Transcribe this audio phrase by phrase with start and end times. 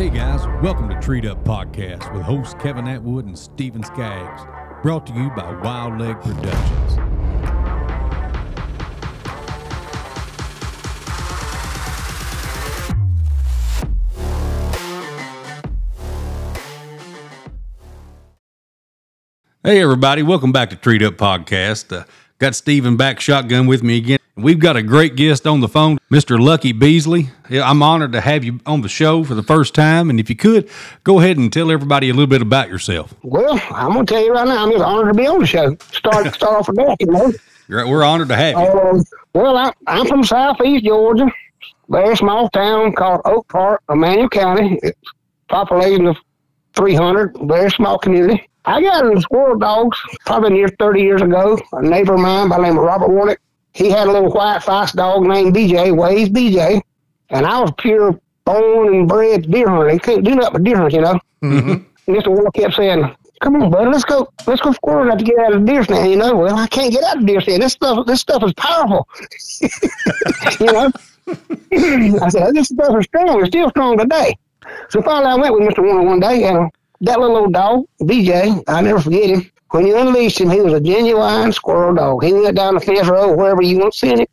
[0.00, 4.40] Hey guys, welcome to Treat Up Podcast with hosts Kevin Atwood and Steven Skaggs,
[4.82, 6.94] brought to you by Wild Leg Productions.
[19.62, 21.94] Hey everybody, welcome back to Treat Up Podcast.
[21.94, 22.04] Uh,
[22.38, 24.19] got Steven back shotgun with me again.
[24.42, 26.40] We've got a great guest on the phone, Mr.
[26.40, 27.30] Lucky Beasley.
[27.50, 30.08] I'm honored to have you on the show for the first time.
[30.08, 30.68] And if you could,
[31.04, 33.12] go ahead and tell everybody a little bit about yourself.
[33.22, 35.76] Well, I'm gonna tell you right now, I'm just honored to be on the show.
[35.92, 37.32] Start start off with that, you know.
[37.68, 38.80] We're honored to have you.
[38.80, 39.04] Um,
[39.34, 41.30] well, I, I'm from Southeast Georgia,
[41.88, 44.78] very small town called Oak Park, Emmanuel County.
[44.82, 44.98] It's
[45.48, 46.16] population of
[46.74, 48.48] 300, very small community.
[48.64, 51.58] I got into squirrel dogs probably near 30 years ago.
[51.72, 53.38] A neighbor of mine by the name of Robert Warnick,
[53.80, 56.82] he had a little white fox dog named BJ, Ways BJ,
[57.30, 59.88] and I was pure born and bred deer hunter.
[59.88, 61.18] He couldn't do nothing but deer hunt, you know.
[61.42, 62.12] Mm-hmm.
[62.12, 62.26] Mr.
[62.26, 65.54] Warnick kept saying, "Come on, buddy, let's go, let's go squirrel have to get out
[65.54, 67.62] of the deer stand." You know, well, I can't get out of the deer stand.
[67.62, 69.08] This stuff, this stuff is powerful.
[70.60, 70.92] you know.
[72.22, 73.40] I said, this stuff is strong.
[73.40, 74.36] It's still strong today.
[74.88, 75.84] So finally, I went with Mr.
[75.84, 76.70] Warnick one day, and
[77.02, 79.50] that little old dog, BJ, I never forget him.
[79.70, 82.24] When you unleashed him, he was a genuine squirrel dog.
[82.24, 84.26] He went down the fence road, wherever you want to send him.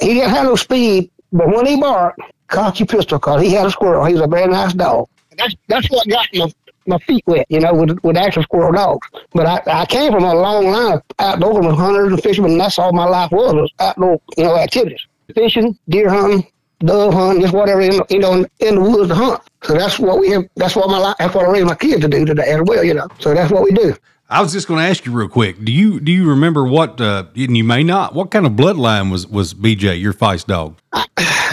[0.00, 3.66] He didn't have no speed, but when he barked, cock your pistol, cause he had
[3.66, 4.04] a squirrel.
[4.04, 5.08] He was a very nice dog.
[5.36, 6.52] That's that's what got my
[6.86, 9.08] my feet wet, you know, with with actual squirrel dogs.
[9.32, 12.78] But I, I came from a long line of outdoor hunters and fishermen, and that's
[12.78, 15.06] all my life was, was outdoor, you know, activities.
[15.34, 16.46] Fishing, deer hunting,
[16.80, 19.40] dove hunting, just whatever, in, you know, in, in the woods to hunt.
[19.62, 22.00] So that's what we have, that's what my life, that's what I raised my kids
[22.00, 23.06] to do today as well, you know.
[23.20, 23.94] So that's what we do.
[24.30, 25.62] I was just going to ask you real quick.
[25.64, 27.00] Do you do you remember what?
[27.00, 28.14] Uh, and you may not.
[28.14, 30.78] What kind of bloodline was was BJ your feist dog?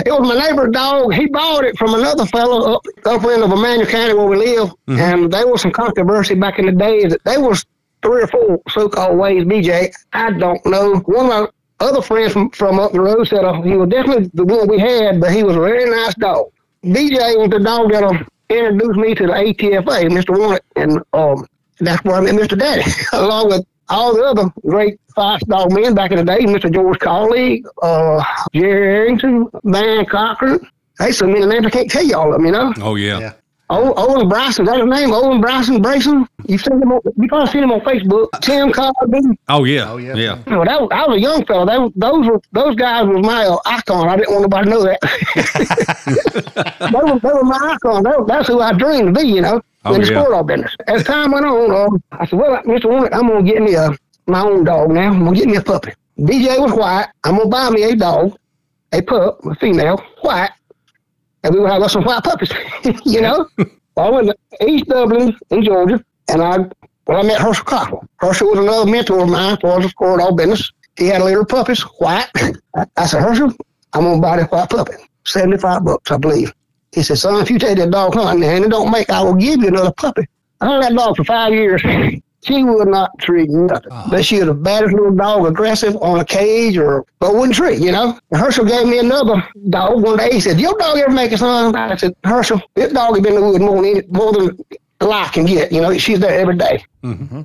[0.06, 1.12] It was my neighbor's dog.
[1.16, 4.72] He bought it from another fellow up upper end of Emmanuel County where we live.
[4.88, 7.66] And there was some controversy back in the day that there was
[8.04, 9.92] three or four so-called ways BJ.
[10.14, 10.98] I don't know.
[11.06, 11.48] One of my
[11.80, 14.78] other friends from, from up the road said uh, he was definitely the one we
[14.78, 16.52] had, but he was a very nice dog.
[16.84, 20.38] BJ was the dog that uh, introduced me to the ATFA, Mr.
[20.38, 21.48] Warnick, and um,
[21.80, 22.58] that's where I met Mr.
[22.58, 22.84] Daddy,
[23.14, 26.72] along with all the other great feist dog men back in the day, Mr.
[26.74, 28.24] George Cawley, uh,
[28.54, 30.60] Jerry Arrington, Van Cochran.
[31.00, 32.74] Hey, so many names I can't tell you all of them, you know.
[32.82, 33.20] Oh yeah.
[33.20, 33.34] Yeah.
[33.70, 35.12] O- Owen Bryson, is that his name?
[35.12, 36.26] Owen Bryson Brayson?
[36.48, 38.30] You've seen him on, you probably seen him on Facebook.
[38.42, 39.38] Tim Cosby.
[39.50, 39.92] Oh yeah.
[39.92, 40.16] Oh, yeah.
[40.16, 40.40] Yeah.
[40.48, 41.66] You know, that was, I was a young fellow.
[41.66, 44.08] That those were those guys was my uh, icon.
[44.08, 45.00] I didn't want nobody to know that.
[46.80, 48.04] they, were, they were my icon.
[48.04, 50.22] That, that's who I dreamed to be, you know, Oh, in the yeah.
[50.22, 50.76] sport dog business.
[50.88, 52.86] As time went on, um, I said, well, Mr.
[52.86, 53.90] Warnick, I'm going to get me a,
[54.28, 55.12] my own dog now.
[55.12, 55.94] I'm going to get me a puppy.
[56.20, 57.08] BJ was white.
[57.24, 58.38] I'm going to buy me a dog,
[58.92, 60.52] a pup, a female, white,
[61.44, 62.52] and we will have us some white puppies,
[63.06, 63.48] you know?
[63.98, 66.70] I went to East Dublin in Georgia, and I
[67.08, 68.06] well, I met Herschel Cockrell.
[68.18, 70.72] Herschel was another mentor of mine for the squirrel dog business.
[70.98, 72.28] He had a litter of puppies, white.
[72.98, 73.54] I, said, Herschel,
[73.94, 74.94] I'm gonna buy that white puppy,
[75.26, 76.54] seventy-five bucks, I believe.
[76.94, 79.36] He said, son, if you take that dog hunting and it don't make, I will
[79.36, 80.26] give you another puppy.
[80.62, 81.82] I had that dog for five years.
[82.44, 83.90] She would not treat nothing.
[83.92, 84.08] Ah.
[84.10, 87.80] But she was the baddest little dog, aggressive on a cage or, but wouldn't treat,
[87.80, 88.18] you know?
[88.32, 90.30] And Herschel gave me another dog one day.
[90.32, 91.76] He said, your dog ever make a son?
[91.76, 94.58] I said, Herschel, this dog has been in the woods more than, more than
[95.02, 95.74] life can get.
[95.74, 96.86] You know, she's there every day.
[97.04, 97.42] Mm-hmm.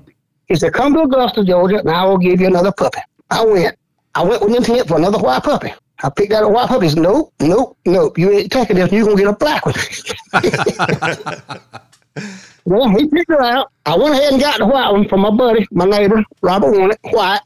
[0.46, 3.00] He said, come to Augusta, Georgia, and I will give you another puppy.
[3.30, 3.76] I went.
[4.14, 5.72] I went with intent for another white puppy.
[6.02, 6.86] I picked out a white puppy.
[6.86, 8.18] He said, nope, nope, nope.
[8.18, 8.90] You ain't taking this.
[8.90, 9.74] You're going to get a black one.
[12.64, 13.70] well, he picked her out.
[13.86, 17.12] I went ahead and got the white one from my buddy, my neighbor, Robert Warnick,
[17.12, 17.40] white.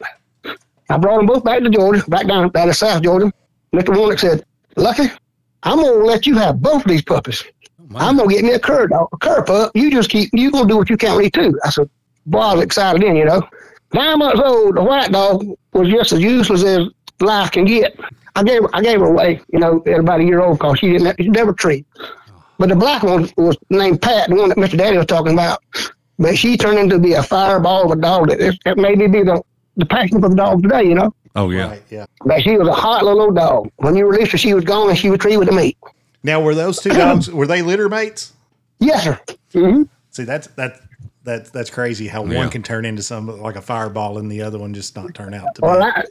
[0.89, 3.33] I brought them both back to Georgia, back down, down to South Georgia.
[3.75, 3.95] Mr.
[3.95, 4.45] Warnick said,
[4.77, 5.11] Lucky,
[5.63, 7.45] I'm going to let you have both of these puppies.
[7.95, 9.73] Oh, I'm going to get me a cur dog, a cur pup.
[9.75, 11.59] You just keep, you going to do what you can with too.
[11.65, 11.91] I said,
[12.27, 13.47] boy, I was excited then, you know.
[13.93, 16.89] Nine months old, the white dog was just as useless as
[17.21, 17.99] life can get.
[18.37, 20.79] I gave her, I gave her away, you know, at about a year old because
[20.79, 21.87] she didn't she never treat.
[22.59, 24.79] But the black one was named Pat, the one that Mr.
[24.79, 25.63] Daddy was talking about.
[26.19, 29.43] But she turned into be a fireball of a dog that, that maybe be the,
[29.77, 31.15] the passion for the dog today, you know.
[31.35, 31.69] Oh yeah.
[31.69, 32.07] Right, yeah.
[32.25, 33.71] But she was a hot little old dog.
[33.77, 35.77] When you released her, she was gone and she would treat with the meat.
[36.23, 38.33] Now, were those two dogs were they litter mates?
[38.81, 39.21] Yes, sir.
[39.53, 39.83] Mm-hmm.
[40.11, 40.81] See, that's that
[41.25, 42.39] that that's crazy how Yeah.
[42.39, 45.35] one can turn into some like a fireball and the other one just not turn
[45.35, 45.67] out to be.
[45.67, 46.05] Well, I,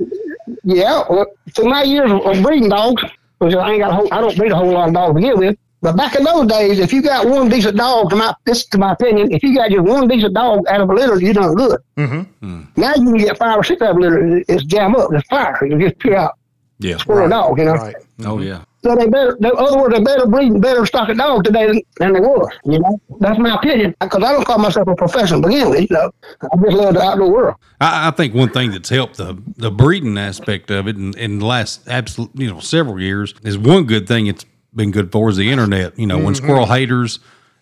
[0.66, 1.04] yeah.
[1.10, 3.02] Well, through my years of, of breeding dogs,
[3.38, 5.14] which I ain't got a whole, I don't breed a whole lot of dogs to
[5.16, 5.58] begin with.
[5.82, 8.78] But back in those days, if you got one decent dog, to my this to
[8.78, 11.54] my opinion, if you got just one decent dog out of a litter, you done
[11.54, 11.80] good.
[11.98, 12.62] Mm-hmm.
[12.76, 15.28] Now you can get five or six out of a litter, it's jam up, it's
[15.28, 16.40] fire, you just pure out
[16.80, 16.98] Yeah.
[16.98, 17.74] squirrel dog, you know.
[17.74, 17.96] Right.
[18.26, 18.64] Oh yeah.
[18.86, 21.66] So they better, in other oh, words, they better breed better stock of dogs today
[21.66, 22.52] than, than they was.
[22.66, 23.96] You know, that's my opinion.
[24.00, 25.82] Because I don't call myself a professional to begin with.
[25.82, 26.12] You know,
[26.44, 27.56] I just love the outdoor world.
[27.82, 31.40] I, I think one thing that's helped the the breeding aspect of it in, in
[31.40, 34.46] the last absolute you know several years is one good thing it's
[34.76, 35.98] been good for is the internet.
[35.98, 36.46] You know, when mm-hmm.
[36.46, 37.18] squirrel haters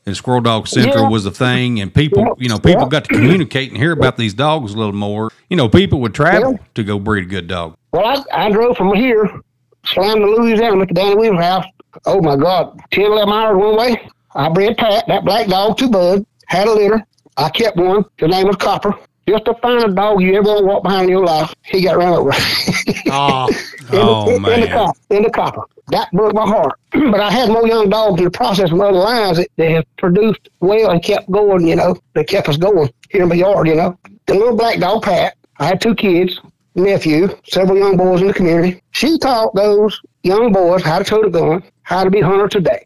[0.05, 1.09] and Squirrel Dog Central Yeah.
[1.09, 2.33] was the thing, and people Yeah.
[2.37, 2.89] you know people Yeah.
[2.89, 5.31] got to communicate and hear about these dogs a little more.
[5.49, 6.57] You know, people would travel Yeah.
[6.75, 7.77] to go breed a good dog.
[7.93, 9.29] Well, I, I drove from here,
[9.85, 11.65] slammed to Louisiana, to Danny Williams' house.
[12.05, 14.07] Oh my God, 10, 11 hours one way.
[14.35, 17.05] I bred Pat, that black dog, two bud, had a litter.
[17.37, 18.05] I kept one.
[18.17, 18.95] His name was Copper.
[19.27, 21.53] Just the finest dog you ever want to walk behind in your life.
[21.63, 22.31] He got run over.
[23.15, 23.55] Oh, in,
[23.91, 24.61] Oh, in, man.
[24.61, 25.61] the copper, in the copper.
[25.89, 26.79] That broke my heart.
[26.91, 29.85] but I had more young dogs in the process from other lines that they have
[29.97, 31.95] produced well and kept going, you know.
[32.15, 33.97] They kept us going here in my yard, you know.
[34.25, 36.39] The little black dog, Pat, I had two kids,
[36.75, 38.81] nephew, several young boys in the community.
[38.91, 42.83] She taught those young boys how to tote a gun, how to be hunters today.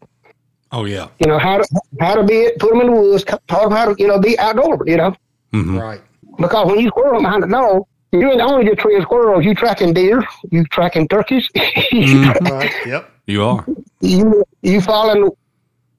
[0.70, 2.58] Oh yeah, You know, how to how to be it.
[2.58, 5.14] put them in the woods, taught them how to, you know, be outdoor, you know.
[5.54, 5.78] Mm-hmm.
[5.78, 6.00] right.
[6.36, 9.94] Because when you squirrel behind a dog, you ain't only just treeing squirrels, you tracking
[9.94, 12.46] deer, you tracking turkeys, mm-hmm.
[12.52, 12.72] Right.
[12.86, 13.10] Yep.
[13.26, 13.64] you are.
[14.00, 15.30] you you following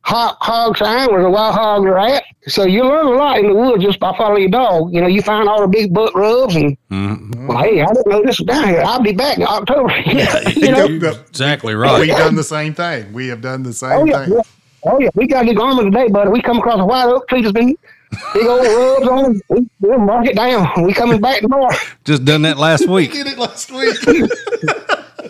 [0.01, 2.23] hog, hog sign where the wild hogs are at.
[2.47, 4.93] So you learn a lot in the woods just by following your dog.
[4.93, 7.47] You know, you find all the big butt rubs and Mhm.
[7.47, 8.81] well, hey, I didn't know this was down here.
[8.81, 9.95] I'll be back in October.
[10.05, 11.15] you know, Yep.
[11.29, 13.13] Exactly We've done the same thing.
[13.13, 14.33] We have done the same oh yeah, thing.
[14.33, 14.41] yeah,
[14.85, 15.09] oh yeah.
[15.15, 16.29] We got to these armor today, buddy.
[16.31, 17.75] We come across a white oak tree that's been
[18.33, 19.41] big old rubs on it.
[19.49, 20.67] We, we'll mark it down.
[20.83, 21.69] We coming back tomorrow.
[22.05, 23.11] Just done that last We week.
[23.11, 23.95] did it last week.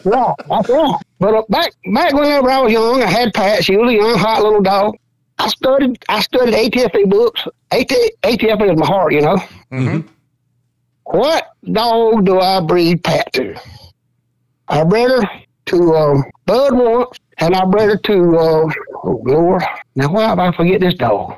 [0.06, 0.96] Yeah, that's right.
[1.19, 3.63] But uh, back back whenever I was young, I had Pat.
[3.63, 4.96] She was a young, hot little dog.
[5.38, 7.46] I studied I studied ATFA books.
[7.72, 7.88] AT,
[8.24, 9.38] ATFA is my heart, you know.
[9.72, 10.07] Mhm.
[11.04, 13.56] What dog do I breed Pat to?
[14.68, 15.24] I bred her
[15.68, 18.69] to um, Bud once, and I bred her to uh,
[19.04, 19.63] oh Lord,
[19.95, 21.36] now why have I forget this dog?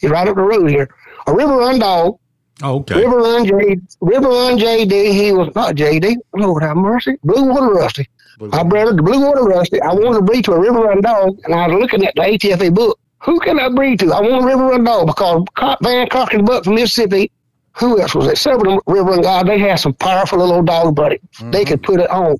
[0.00, 0.88] He's right up the road here.
[1.26, 2.18] A River Run dog.
[2.62, 2.96] Oh, okay.
[2.96, 5.12] River Run J River Run JD.
[5.12, 6.16] He was not JD.
[6.34, 7.16] Lord have mercy.
[7.22, 8.06] Blue Water Rusty.
[8.52, 9.80] I bred to Blue Water Rusty.
[9.80, 12.22] I wanted to breed to a River Run dog, and I was looking at the
[12.22, 12.98] ATFA book.
[13.22, 14.12] Who can I breed to?
[14.12, 15.44] I want a River Run dog because
[15.82, 17.30] Van Cochran Buck from Mississippi.
[17.78, 18.38] Who else was it?
[18.38, 19.44] Several River Run guys.
[19.44, 21.20] They had some powerful little dog buddy.
[21.50, 22.36] They could put it on.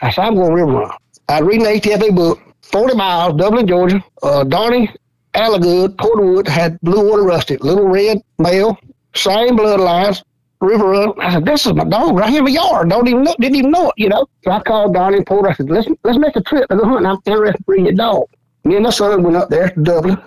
[0.00, 0.96] I said, I'm going River Run.
[1.28, 2.40] I read the ATFA book.
[2.62, 4.04] 40 miles, Dublin, Georgia.
[4.22, 4.90] Uh, Donnie
[5.34, 7.56] Allagood, Porterwood had Blue Water Rusty.
[7.58, 8.76] Little red male,
[9.16, 10.22] same bloodlines.
[10.60, 11.12] River Run.
[11.20, 12.88] I said, this is my dog right here in my yard.
[12.88, 14.26] Don't even know, didn't even know it, you know.
[14.42, 15.50] So I called Donnie and Porter.
[15.50, 17.06] I said, let's, let's make a trip to go hunting.
[17.06, 18.24] I'm interested in bringing a dog.
[18.64, 20.18] Me and my son went up there to Dublin.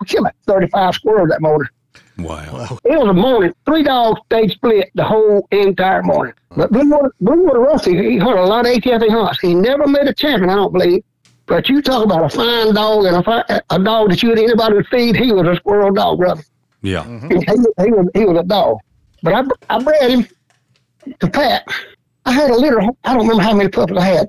[0.00, 1.68] We killed like 35 squirrels that morning.
[2.18, 2.78] Wow.
[2.84, 3.52] It was a morning.
[3.66, 6.34] Three dogs stayed split the whole entire morning.
[6.56, 9.40] But Blue Water, Blue Water Rusty, he hunted a lot of ATFA hunts.
[9.40, 11.02] He never made a champion, I don't believe.
[11.46, 14.38] But you talk about a fine dog and a, fi- a dog that you would
[14.38, 15.16] anybody would feed.
[15.16, 16.42] He was a squirrel dog, brother.
[16.82, 17.04] Yeah.
[17.04, 17.30] Mm-hmm.
[17.30, 18.78] He, he, was, he was a dog.
[19.22, 20.26] But I, I bred him
[21.20, 21.64] to Pat.
[22.24, 22.80] I had a litter.
[22.80, 24.28] I don't remember how many puppies I had.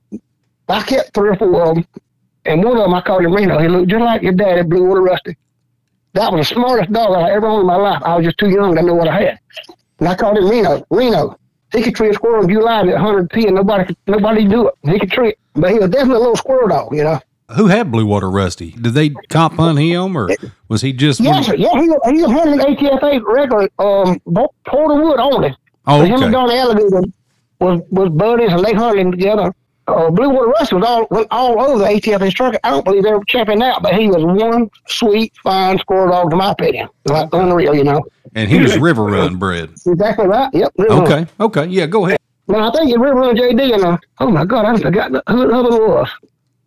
[0.69, 1.88] I kept three or four of them.
[2.45, 3.59] And one of them I called him Reno.
[3.59, 5.38] He looked just like your daddy, Blue Water Rusty.
[6.13, 8.01] That was the smartest dog I ever owned in my life.
[8.03, 9.39] I was just too young to know what I had.
[9.99, 10.85] And I called him Reno.
[10.89, 11.38] Reno.
[11.71, 13.56] He could tree a squirrel in July at 110.
[13.56, 14.75] Nobody could nobody do it.
[14.83, 15.39] He could tree it.
[15.53, 17.19] But he was definitely a little squirrel dog, you know.
[17.51, 18.72] Who had Blue Water Rusty?
[18.72, 20.30] Did they comp hunt him, or
[20.69, 21.19] was he just?
[21.19, 21.48] Yes.
[21.50, 25.56] Yeah, he, was- he was hunting ATFA regular, um, Bo- Porterwood only.
[25.85, 26.31] Oh, But him and okay.
[26.31, 27.12] Donnie Allagood
[27.59, 29.54] was, was buddies and they hunted him together.
[29.85, 32.57] Uh, Blue Water Rusty was all went all over the ATF instructor.
[32.64, 36.30] I don't believe they were champion out, but he was one sweet, fine squirrel dog,
[36.30, 36.88] to my opinion.
[37.06, 38.02] Like unreal, you know.
[38.33, 39.71] And he was River Run bred.
[39.85, 40.50] Exactly right.
[40.54, 40.71] Yep.
[40.78, 41.04] River Run.
[41.12, 41.31] Okay.
[41.42, 41.66] Okay.
[41.66, 41.85] Yeah.
[41.88, 42.18] Go ahead.
[42.47, 45.47] Well, I think it River Run JD and uh, oh my God, I forgot who
[45.47, 46.09] the other was.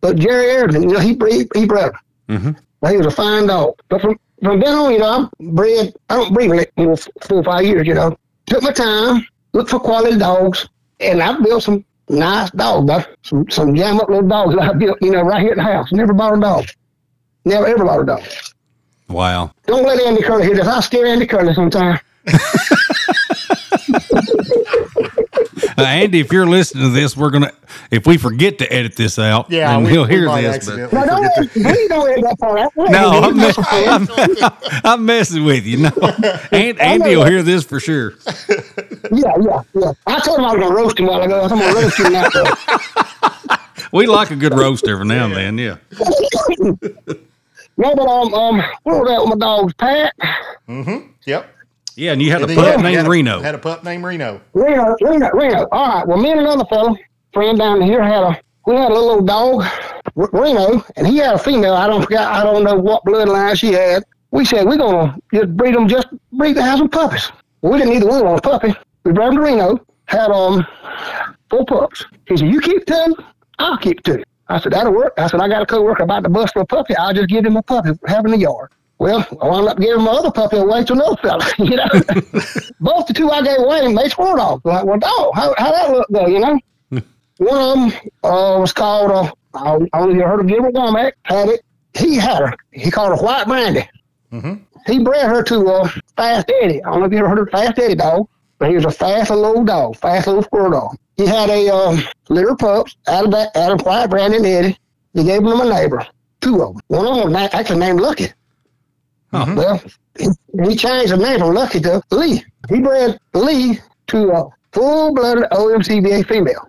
[0.00, 1.92] But Jerry Ayrton, you know, he he, he bred.
[2.28, 2.56] Mhm.
[2.80, 3.74] Well, he was a fine dog.
[3.88, 5.94] But from from then on, you know, I'm bred.
[6.10, 7.86] I don't breed like you know, four or five years.
[7.86, 10.68] You know, took my time, looked for quality dogs,
[11.00, 12.86] and I built some nice dogs.
[12.86, 14.98] But some some jam up little dogs that I built.
[15.00, 15.92] You know, right here at the house.
[15.92, 16.66] Never bought a dog.
[17.44, 18.22] Never ever bought a dog.
[19.08, 19.52] Wow.
[19.66, 20.66] Don't let Andy Kerley hear this.
[20.66, 22.00] I'll scare Andy Kerley sometime.
[25.78, 27.52] Uh, Andy, if you're listening to this, we're gonna.
[27.90, 30.66] If we forget to edit this out, Yeah, then we, he'll hear might this.
[30.66, 32.71] But No, don't forget to- please don't end that part.
[32.76, 33.37] no, I'm,
[34.26, 35.78] me- I'm, I'm messing with you.
[35.78, 35.90] No,
[36.52, 38.14] and Andy will hear this for sure.
[39.12, 39.92] Yeah, yeah, yeah.
[40.06, 41.42] I told him I was gonna roast him a while ago.
[41.42, 42.28] I'm gonna roast him now.
[43.92, 45.59] We like a good roast every now and then.
[45.59, 45.76] Yeah.
[46.59, 49.73] no, but um, um, what was that with my dogs?
[49.75, 50.12] Pat,
[50.68, 51.11] Mm-hmm.
[51.25, 51.55] Yep.
[51.96, 53.40] Yeah, and you had a And then pup had- named had a- Reno.
[53.40, 54.40] Had a pup named Reno.
[54.52, 55.66] Reno, Reno, Reno.
[55.72, 56.06] All right.
[56.06, 56.96] Well, me and another fellow,
[57.32, 59.64] friend down here, had a we had a little old dog.
[60.16, 61.74] R- Reno, and he had a female.
[61.74, 62.20] I don't forget.
[62.22, 64.02] I don't know what bloodline she had.
[64.30, 67.30] We said we're gonna just breed them, just breed to have some puppies.
[67.62, 68.74] We didn't either one want a puppy.
[69.04, 70.66] We brought them to Reno, had um
[71.50, 72.04] four pups.
[72.28, 73.14] He said, "You keep two,
[73.58, 74.22] I'll keep two.
[74.48, 76.66] I said, "That'll work." I said, "I got a coworker about to bust for a
[76.66, 76.94] puppy.
[76.96, 80.02] I'll just give him a puppy, have in the yard." Well, I wound up giving
[80.02, 81.44] my other puppy away to another fella.
[81.58, 81.88] You know,
[82.80, 84.64] both the two I gave away made squirrel dogs.
[84.64, 86.26] Like, well, dog, how how that look though?
[86.26, 86.58] You know.
[87.38, 91.60] One of them uh, was called, uh, I only heard of Gilbert Womack, had it.
[91.92, 92.56] He had her.
[92.72, 93.86] He called her White Brandy.
[94.86, 96.82] He bred her to uh, Fast Eddie.
[96.82, 98.90] I don't know if you ever heard of Fast Eddie dog, but he was a
[98.90, 100.96] fast little dog, fast little squirrel dog.
[101.16, 104.46] He had a um, litter of pups out of that, out of White Brandy and
[104.46, 104.78] Eddie.
[105.14, 106.06] He gave them to my neighbor,
[106.40, 106.82] two of them.
[106.88, 108.28] One of them was actually named Lucky.
[109.33, 109.45] Huh.
[109.45, 109.56] Mm-hmm.
[109.56, 109.83] Well,
[110.18, 110.28] he,
[110.71, 112.45] he changed the name from Lucky to Lee.
[112.68, 113.78] He bred Lee
[114.09, 116.68] to a full-blooded OMCBA female.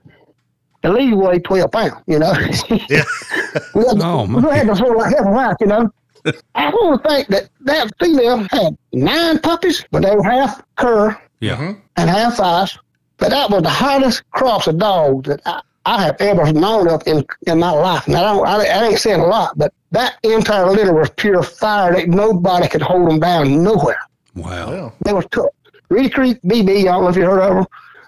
[0.82, 2.34] The Lee weighed 12 pounds, you know.
[2.90, 3.04] Yeah.
[3.76, 5.90] we had, Oh, we had to sort of like half a wife, you know.
[6.56, 11.20] I want to think that that female had nine puppies, but they were half cur
[11.40, 11.56] Yeah.
[11.58, 11.80] Mm-hmm.
[11.98, 12.78] and half size.
[13.18, 17.02] But that was the hottest cross of dogs that I, I have ever known of
[17.08, 18.10] in, in my life.
[18.10, 21.42] Now, I, don't, I, I ain't saying a lot, but that entire litter was pure
[21.42, 21.94] fire.
[21.94, 24.02] That nobody could hold them down nowhere.
[24.36, 24.70] Wow.
[24.70, 25.46] Well, They was tough.
[25.88, 27.66] Reedy Creek BB, I don't know if you heard of them.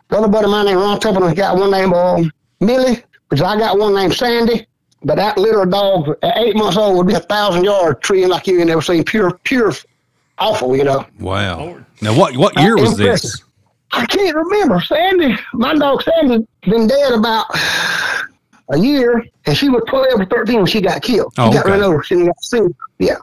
[0.09, 3.57] The other buddy of mine named Ron Templeton got one named um, Millie, because I
[3.57, 4.67] got one named Sandy.
[5.01, 8.27] But that litter of dogs at eight months old would be a thousand yard treeing
[8.27, 9.05] like you ain't never seen.
[9.05, 9.71] Pure, pure
[10.37, 11.05] awful, you know.
[11.21, 11.79] Wow.
[12.01, 13.41] Now, what what year was this?
[13.91, 14.79] I can't remember.
[14.81, 17.45] Sandy, my dog Sandy, been dead about
[18.69, 21.33] a year, and she was 12 or 13 when she got killed.
[21.35, 21.71] She Oh, got okay.
[21.71, 22.03] run over.
[22.03, 22.75] She got sued.
[22.99, 23.15] Yeah.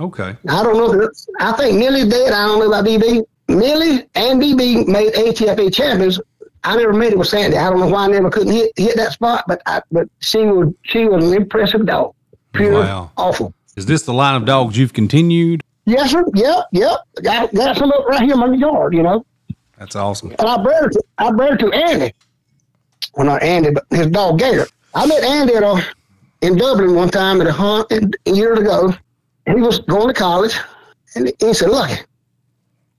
[0.00, 0.36] Okay.
[0.48, 0.92] I don't know.
[1.02, 2.32] If I think Millie's dead.
[2.32, 3.22] I don't know about BB.
[3.48, 6.20] Millie and BB made ATFA champions.
[6.64, 7.56] I never made it with Sandy.
[7.56, 10.38] I don't know why I never couldn't hit hit that spot, but I, but she
[10.46, 12.14] was she was an impressive dog.
[12.52, 13.10] Pure Wow.
[13.16, 13.52] awful.
[13.76, 15.62] Is this the line of dogs you've continued?
[15.86, 16.24] Yes, sir.
[16.34, 16.98] Yep, yep.
[17.22, 19.24] Got got some up right here in my yard, you know.
[19.78, 20.30] That's awesome.
[20.38, 22.12] And I bred her to, I bred her to Andy.
[23.14, 24.66] Well, not Andy, but his dog Gator.
[24.94, 25.84] I met Andy at a,
[26.42, 28.94] in Dublin one time at a hunt in- years ago.
[29.46, 30.56] He was going to college,
[31.16, 31.90] and he said, "Look,"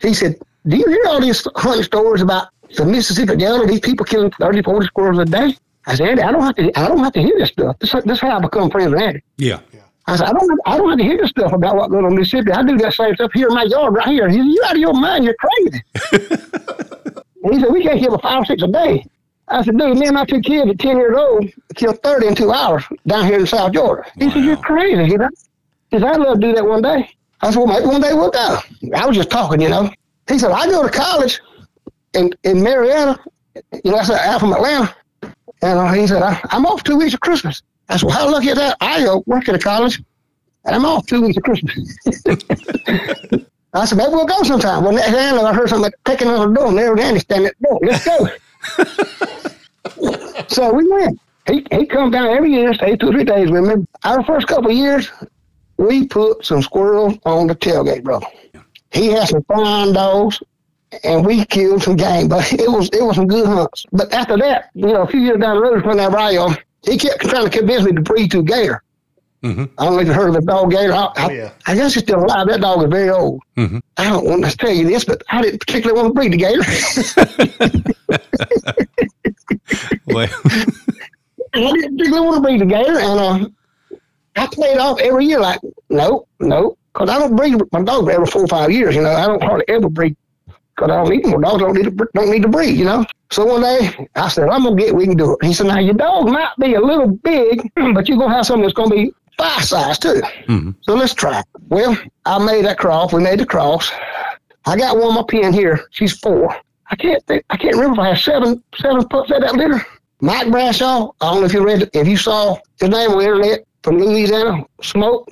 [0.01, 0.36] he said,
[0.68, 3.65] "Do you hear all these hunting stories about the Mississippi Delta?
[3.65, 6.80] These people killing 30, 40 squirrels a day." I said, "Andy, I don't have to.
[6.80, 7.80] I don't have to hear this stuff.
[7.80, 9.60] This, this is how I become friends with Andy." Yeah.
[10.07, 12.51] I said, I don't, I don't have to hear this stuff about what in Mississippi.
[12.51, 14.27] I do that same stuff here in my yard right here.
[14.27, 15.24] He said, you out of your mind.
[15.24, 15.83] You're crazy.
[17.51, 19.05] he said, we can't kill five or six a day.
[19.48, 22.36] I said, dude, me and my two kids at 10 years old killed 30 in
[22.36, 24.10] two hours down here in South Georgia.
[24.17, 25.03] He said, you're crazy.
[25.05, 25.29] He said,
[25.89, 27.10] he said, I'd love to do that one day.
[27.41, 28.60] I said, well, maybe one day we'll go.
[28.95, 29.91] I was just talking, you know.
[30.27, 31.39] He said, I go to college
[32.13, 33.19] in, in Marietta.
[33.83, 34.95] You know, I said, out from Atlanta.
[35.62, 37.62] And uh, he said, I, I'm off two weeks of Christmas.
[37.93, 38.75] I said, well, how lucky is that?
[38.81, 40.01] I go work at a college,
[40.65, 41.95] and I'm off two weeks of Christmas.
[43.75, 44.83] I said, maybe we'll go sometime.
[44.83, 47.03] Well, next thing I know, I heard somebody picking on the door, and there was
[47.03, 47.79] Andy standing at the door.
[47.83, 48.29] Let's go.
[50.47, 51.19] so we went.
[51.47, 53.85] He he come down every year, stay two or three days with me.
[54.03, 55.12] Our first couple of years,
[55.77, 58.25] we put some squirrels on the tailgate, brother.
[58.91, 60.41] He had some fine dogs,
[61.03, 63.85] and we killed some game, but it was it was some good hunts.
[63.91, 66.97] But after that, you know, a few years down the road, whenever I uh, he
[66.97, 68.83] kept trying to convince me to breed to Gator.
[69.43, 69.69] Mhm.
[69.77, 70.93] I don't know if you heard of the dog Gator.
[70.93, 71.49] I, I, Oh, yeah.
[71.67, 72.47] I guess he's still alive.
[72.47, 73.41] That dog is very old.
[73.57, 73.81] Mhm.
[73.97, 76.37] I don't want to tell you this, but I didn't particularly want to breed the
[76.37, 76.63] Gator.
[80.05, 80.27] Well,
[81.53, 83.47] I didn't particularly want to breed the Gator, and uh,
[84.35, 85.59] I played off every year like,
[85.89, 88.95] nope, nope, because I don't breed my dog every four or five years.
[88.95, 90.15] You know, I don't hardly ever breed
[90.75, 91.62] because I don't need more dogs.
[91.62, 92.77] Don't need to bre- don't need to breed.
[92.77, 93.06] You know.
[93.32, 94.96] So one day I said, I'm gonna get.
[94.96, 95.46] We can do it.
[95.46, 98.62] He said, now your dog might be a little big, but you're gonna have something
[98.63, 100.22] that's gonna be feist size too.
[100.48, 100.75] Mhm.
[100.82, 101.39] So let's try.
[101.39, 101.46] it.
[101.70, 103.12] Well, I made that cross.
[103.13, 103.92] We made the cross.
[104.65, 105.86] I got one up in here.
[105.92, 106.56] She's four.
[106.92, 107.44] I can't think.
[107.50, 109.84] I can't remember if I had seven seven pups at that litter.
[110.22, 111.12] Mike Bradshaw.
[111.20, 111.89] I don't know if you read.
[111.94, 115.27] If you saw his name on the internet from Louisiana, Smoke.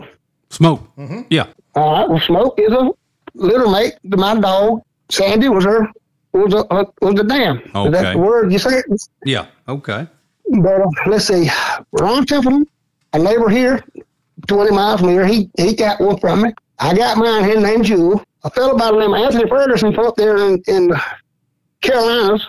[0.49, 0.81] smoke.
[1.29, 1.45] Yeah.
[1.75, 2.09] All right.
[2.09, 2.89] Well, Smoke is a
[3.35, 4.81] litter mate to my dog.
[5.11, 5.87] Sandy was her.
[6.33, 7.61] Was a uh, was a dam.
[7.87, 8.81] Is that the word you say?
[9.25, 9.47] Yeah.
[9.67, 10.07] Okay.
[10.61, 11.49] But uh, let's see.
[11.91, 12.65] Ron Templeton,
[13.13, 13.83] a neighbor here,
[14.47, 16.53] 20 miles from here, he, he got one from me.
[16.79, 18.23] I got mine His named Jewel.
[18.43, 21.01] A fellow by the name of Anthony Ferguson from up there in, in the
[21.81, 22.47] Carolinas,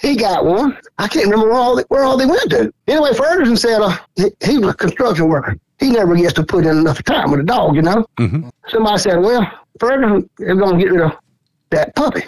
[0.00, 0.76] he got one.
[0.98, 2.72] I can't remember where all they, where all they went to.
[2.86, 5.56] Anyway, Ferguson said uh, he, he was a construction worker.
[5.78, 8.06] He never gets to put in enough time with a dog, you know.
[8.18, 8.50] Mhm.
[8.68, 9.46] Somebody said, well,
[9.80, 11.12] Ferguson is going to get rid of
[11.72, 12.22] that puppy,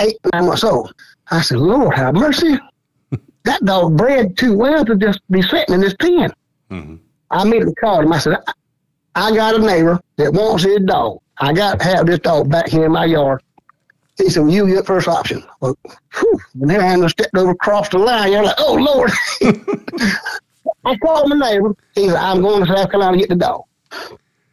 [0.00, 0.92] eight, nine months old.
[1.30, 2.58] I said, Lord have mercy
[3.44, 6.32] that dog bred too well to just be sitting in this pen.
[6.70, 6.98] Mhm.
[7.30, 8.12] I immediately called him.
[8.12, 8.36] I said,
[9.14, 11.18] I, I got a neighbor that wants his dog.
[11.38, 13.42] I got to have this dog back here in my yard.
[14.16, 15.44] He said, well, you get first option.
[15.60, 15.78] Well,
[16.14, 18.32] whew, and then I stepped over across the line.
[18.32, 19.12] You're like, oh, Lord.
[20.84, 21.74] I called my neighbor.
[21.94, 23.62] He said, I'm going to South Carolina to get the dog.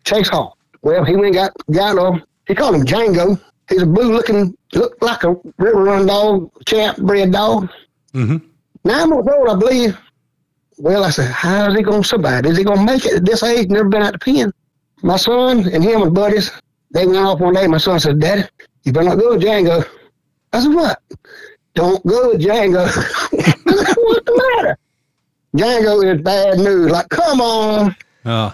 [0.03, 0.57] Chase Hall.
[0.81, 3.39] Well, he went and got, got a, he called him Django.
[3.69, 7.69] He's a blue looking, looked like a river run dog, champ bred dog.
[8.13, 8.37] Mm-hmm.
[8.83, 9.97] Nine months old, I believe.
[10.77, 12.45] Well, I said, how is he going to survive?
[12.45, 13.69] Is he going to make it at this age?
[13.69, 14.51] Never been out the pen.
[15.01, 16.51] My son and him and buddies,
[16.91, 17.65] they went off one day.
[17.67, 18.43] My son said, Daddy,
[18.83, 19.87] you better not go with Django.
[20.53, 21.01] I said, what?
[21.73, 22.85] Don't go with Django.
[23.31, 24.77] What's the matter?
[25.55, 26.91] Django is bad news.
[26.91, 27.95] Like, come on.
[28.25, 28.51] Uh,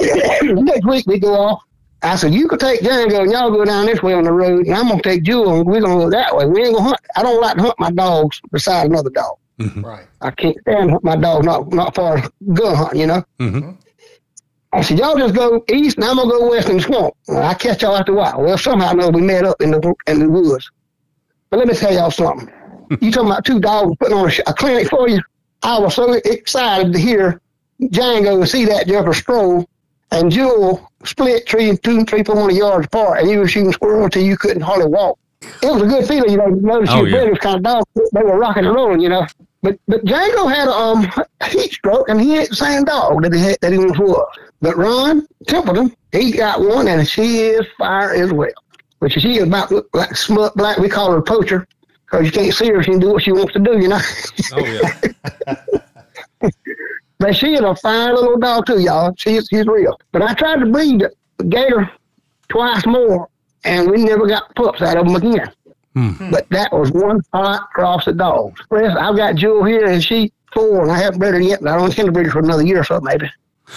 [0.42, 1.62] Next week we go off.
[2.04, 4.66] I said, you can take Django and y'all go down this way on the road,
[4.66, 6.46] and I'm gonna take Jewel and we're gonna go that way.
[6.46, 7.00] We ain't gonna hunt.
[7.16, 9.36] I don't like to hunt my dogs beside another dog.
[9.76, 10.06] Right.
[10.20, 13.24] I can't stand my dog not not far gun hunting, you know.
[13.38, 13.70] mm-hmm.
[14.72, 17.14] I said, y'all just go east, and I'm gonna go west in the swamp.
[17.28, 18.42] I catch y'all after a while.
[18.42, 20.70] Well, somehow I know we met up in the in the woods.
[21.50, 22.50] But let me tell y'all something.
[23.00, 25.20] you talking about two dogs putting on a, sh- a clinic for you?
[25.62, 27.40] I was so excited to hear
[27.80, 29.68] Django and see that Jeffer stroll
[30.10, 33.72] and Jewel split tree and two, three, four hundred yards apart, and you were shooting
[33.72, 35.18] squirrel until you couldn't hardly walk.
[35.40, 36.46] It was a good feeling, you know.
[36.46, 37.16] Notice Oh, your yeah.
[37.18, 38.10] brothers kind of dogs.
[38.12, 39.26] They were rocking and rolling, you know.
[39.62, 41.08] But but Django had a um,
[41.50, 44.26] heat stroke, and he ain't the same dog that he had, that he was.
[44.60, 48.50] But Ron Templeton, he got one, and she is fire as well.
[49.00, 50.78] Which she is about look like smut black.
[50.78, 51.66] We call her a poacher
[52.06, 52.82] because you can't see her.
[52.82, 54.00] She can do what she wants to do, you know.
[54.52, 55.00] Oh yeah.
[57.22, 59.14] But she is a fine little dog too, y'all.
[59.16, 59.98] She's she's real.
[60.12, 61.04] But I tried to breed
[61.38, 61.90] the gator
[62.48, 63.28] twice more,
[63.64, 65.50] and we never got pups out of them again.
[65.94, 66.30] Hmm.
[66.30, 68.60] But that was one hot cross of dogs.
[68.68, 71.60] Chris, I've got Jewel here, and she four, and I haven't bred her yet.
[71.62, 73.30] But I don't intend to breed her for another year or so, maybe.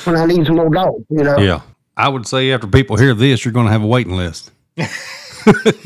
[0.03, 1.37] When I need some more dogs, you know.
[1.37, 1.61] Yeah.
[1.95, 4.51] I would say after people hear this, you're going to have a waiting list.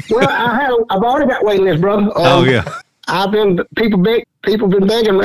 [0.09, 2.09] Well, I had, I've already got waiting list, brother.
[2.15, 2.63] Oh Um, yeah.
[3.07, 5.17] I've been people beg people been begging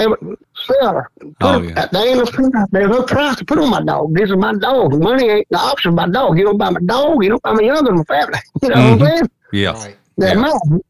[0.69, 1.11] me to sell her.
[1.21, 1.87] Put Oh, her- yeah.
[1.93, 2.67] They ain't no price.
[2.71, 4.15] There's no price to put on my dog.
[4.15, 5.01] This is my dog.
[5.01, 5.91] Money ain't the option.
[5.91, 6.39] Of my dog.
[6.39, 7.23] You don't buy my dog.
[7.23, 8.39] You don't buy my younger than my family.
[8.63, 9.01] You know Mhm.
[9.01, 9.31] what I'm saying?
[9.53, 9.71] Yeah.
[9.73, 9.97] Right.
[10.19, 10.41] That Yeah.
[10.41, 10.81] mine.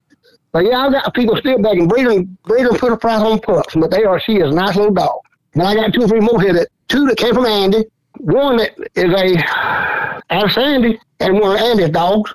[0.52, 1.88] But yeah, I got people still begging.
[1.88, 4.20] Breeder, breeder put a price on pups, but they are.
[4.20, 5.18] She is a nice little dog.
[5.54, 6.52] But I got two or three more here.
[6.52, 7.84] That two that came from Andy.
[8.18, 12.32] One that is a out of Sandy, and one of Andy's dogs.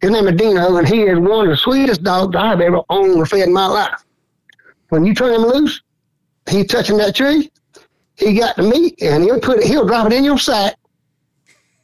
[0.00, 3.16] His name is Dino, and he is one of the sweetest dogs I've ever owned
[3.20, 4.02] or fed in my life.
[4.88, 5.80] When you turn him loose,
[6.50, 7.50] he touching that tree.
[8.16, 9.64] He got the meat, and he'll put it.
[9.66, 10.76] He'll drop it in your sack,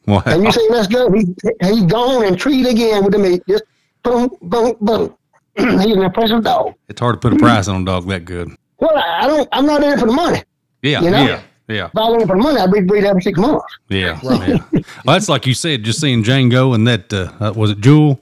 [0.06, 0.22] Wow.
[0.26, 3.42] and you say, "Let's go." He he's gone and treat again with the meat.
[3.48, 3.64] Just
[4.02, 5.16] boom, boom, boom.
[5.56, 6.74] he's an impressive dog.
[6.88, 8.50] It's hard to put a price on a dog that good.
[8.78, 9.48] Well, I I don't.
[9.52, 10.42] I'm not in it for the money.
[10.82, 11.00] Yeah.
[11.00, 11.24] You know?
[11.24, 11.40] Yeah.
[11.68, 11.86] Yeah.
[11.86, 13.64] If I was in it for the money, I'd breed, breed every six months.
[13.88, 14.20] Yeah.
[14.22, 14.58] yeah.
[14.72, 18.20] Well, that's like you said, just seeing Django and that, uh, uh, was it Jewel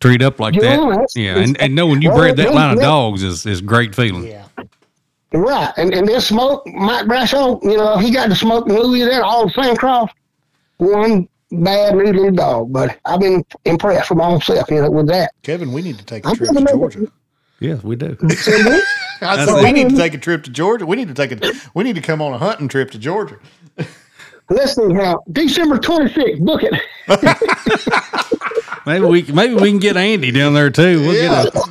[0.00, 1.06] treat up like Jewel, that?
[1.14, 1.38] Yeah.
[1.38, 4.26] And, and knowing you Well, bred that line of dogs is, is great feeling.
[4.26, 4.46] Yeah.
[5.32, 9.22] Right, and and then smoke Mike Brashaw, you know, he got to smoke in Louisiana
[9.24, 10.10] all the same cross.
[10.78, 15.30] One bad new little dog, but I've been impressed with myself, you know, with that.
[15.42, 17.06] Kevin, we need to take a I'm trip to gonna make- Georgia.
[17.60, 18.16] Yes, we do.
[19.20, 20.86] I said we need to take a trip to Georgia.
[20.86, 21.52] We need to take a.
[21.74, 23.36] We need to come on a hunting trip to Georgia.
[24.48, 26.72] Let's see how December 26th, book it.
[28.86, 31.00] Maybe we maybe we can get Andy down there too.
[31.06, 31.44] We'll Yeah.
[31.44, 31.62] get a,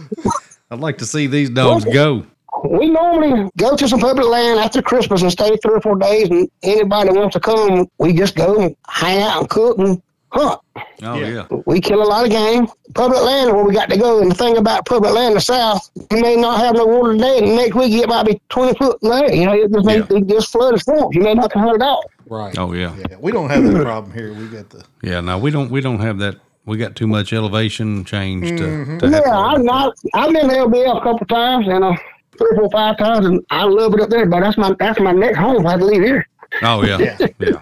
[0.72, 2.24] I'd like to see these dogs go.
[2.68, 6.30] We normally go to some public land after Christmas and stay three or four days,
[6.30, 10.60] and anybody wants to come, we just go and hang out and cook and hunt.
[11.02, 11.28] Oh Yeah.
[11.50, 11.58] yeah.
[11.66, 12.68] We kill a lot of game.
[12.94, 14.22] Public land is where we got to go.
[14.22, 17.14] And the thing about public land in the south, you may not have no water
[17.14, 19.34] today, and next week it might be 20 foot in there.
[19.34, 20.06] You know, it just, may, Yeah.
[20.10, 21.16] it just flood swamps.
[21.16, 22.04] You may not can hunt at all.
[22.28, 22.56] Right.
[22.58, 22.94] Oh yeah.
[23.10, 23.18] Yeah.
[23.20, 24.34] We don't have that problem here.
[24.34, 24.84] We got the.
[25.02, 25.22] Yeah.
[25.22, 26.36] No, we don't we don't have that.
[26.66, 28.98] We got too much elevation change to, Mm-hmm.
[29.00, 29.96] to have Yeah, to- I've not.
[30.14, 31.94] I've been to LBL a couple times, and uh,
[32.40, 34.26] three, four, five times, and I love it up there.
[34.26, 35.68] But that's my that's my next home.
[35.68, 36.28] I had to leave here.
[36.64, 36.98] Oh yeah.
[36.98, 37.18] Yeah.
[37.40, 37.62] Yeah.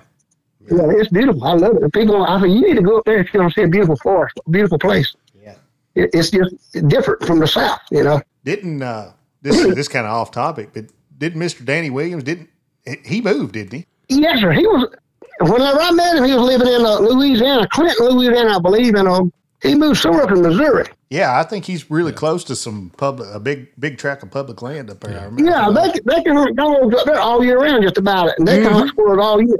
[0.69, 1.43] Yeah, it's beautiful.
[1.45, 1.83] I love it.
[1.83, 3.63] And People, I say you need to go up there if you want to see
[3.63, 5.13] a beautiful forest, a beautiful place.
[5.41, 5.55] Yeah.
[5.95, 6.55] It, it's just
[6.89, 8.21] different from the south, you know.
[8.43, 9.11] Didn't uh
[9.41, 10.85] this this kind of off topic, but
[11.17, 11.63] didn't Mr.
[11.65, 12.49] Danny Williams didn't
[12.85, 13.85] he- he moved, didn't he?
[14.09, 14.51] Yes, sir.
[14.51, 14.93] He was
[15.39, 19.07] whenever I met him, he was living in uh, Louisiana, Clinton, Louisiana, I believe, and
[19.07, 19.23] uh,
[19.61, 20.85] he moved somewhere up in Missouri.
[21.09, 24.61] Yeah, I think he's really close to some public a big big tract of public
[24.61, 25.19] land up there.
[25.19, 25.49] I remember.
[25.49, 28.35] Yeah, they can- they can hunt dogs up there all year round, just about it,
[28.37, 28.75] and they can mm-hmm.
[28.79, 29.57] hunt squirrels all year.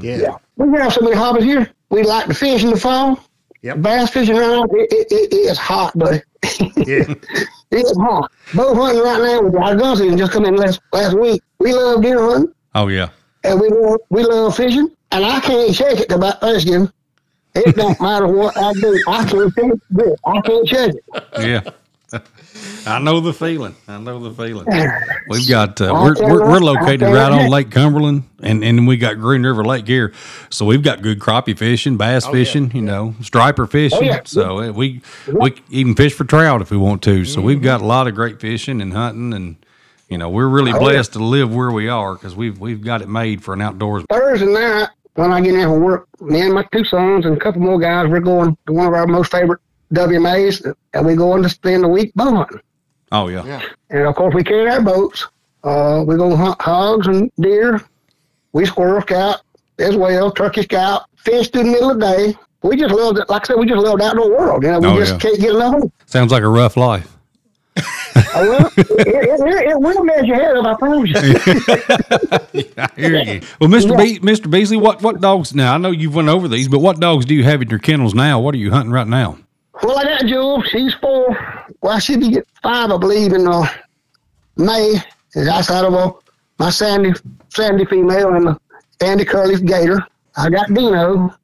[0.00, 0.16] yeah.
[0.16, 1.70] Yeah, we have so many hobbies here.
[1.90, 3.18] We like to fish in the fall.
[3.62, 3.80] Yep.
[3.80, 6.20] Bass fishing around, it, it, it, it's hot, buddy.
[6.76, 7.14] Yeah.
[7.70, 8.32] it's hot.
[8.54, 11.40] Bow hunting right now with our gun season just come in last last week.
[11.60, 12.52] We love deer hunting.
[12.74, 13.10] Oh yeah.
[13.44, 16.90] and we love, we love fishing, and I can't shake it about Thanksgiving.
[17.54, 19.02] It don't matter what I do.
[19.08, 20.20] I can't shake it.
[20.26, 21.24] I can't shake it.
[21.38, 21.70] Yeah.
[22.86, 23.74] I know the feeling.
[23.88, 24.66] I know the feeling.
[25.28, 27.48] We've got uh, we're, we're, we're located right on.
[27.48, 30.12] Lake Cumberland, and and we got Green River Lake here,
[30.50, 33.98] so we've got good crappie fishing, bass yeah, fishing, you know, striper fishing.
[34.00, 34.20] Oh, yeah.
[34.24, 35.00] So uh, we
[35.32, 37.24] we even fish for trout if we want to.
[37.24, 39.56] So we've got a lot of great fishing and hunting, and
[40.10, 40.80] you know we're really Oh, yeah.
[40.80, 44.04] blessed to live where we are because we've we've got it made for an outdoors.
[44.10, 47.36] Thursday night, when I get in there from work, me and my two sons and
[47.36, 49.60] a couple more guys, we're going to one of our most favorite
[49.92, 52.60] WMAs, and we're going to spend the week bow hunting.
[53.10, 53.62] Oh yeah, Yeah.
[53.90, 55.26] And of course, we carry our boats.
[55.64, 57.80] Uh, we go hunt hogs and deer.
[58.52, 59.42] We squirrel scout
[59.78, 62.38] as well, turkey scout, fish through the middle of the day.
[62.62, 63.28] We just love it.
[63.28, 64.62] Like I said, we just love the outdoor world.
[64.62, 65.18] You know, we Oh, just yeah.
[65.18, 67.16] can't get enough sounds like a rough life.
[67.76, 72.64] I will, it, it, it, will mess your head up, I promise you.
[72.76, 73.40] I hear you.
[73.60, 75.54] Well, Mister Be- Mister Beasley, what what dogs?
[75.54, 77.78] Now I know you've went over these, but what dogs do you have in your
[77.78, 78.40] kennels now?
[78.40, 79.38] What are you hunting right now?
[79.82, 80.62] Well, I got Jewel.
[80.62, 81.36] She's four.
[81.80, 83.66] Well, she be get five, I believe, in uh,
[84.56, 84.94] May.
[85.34, 86.12] And That's out of uh,
[86.58, 87.12] my Sandy
[87.48, 88.60] Sandy female and the
[89.00, 90.06] Sandy Kerley Gator.
[90.36, 91.34] I got Dino.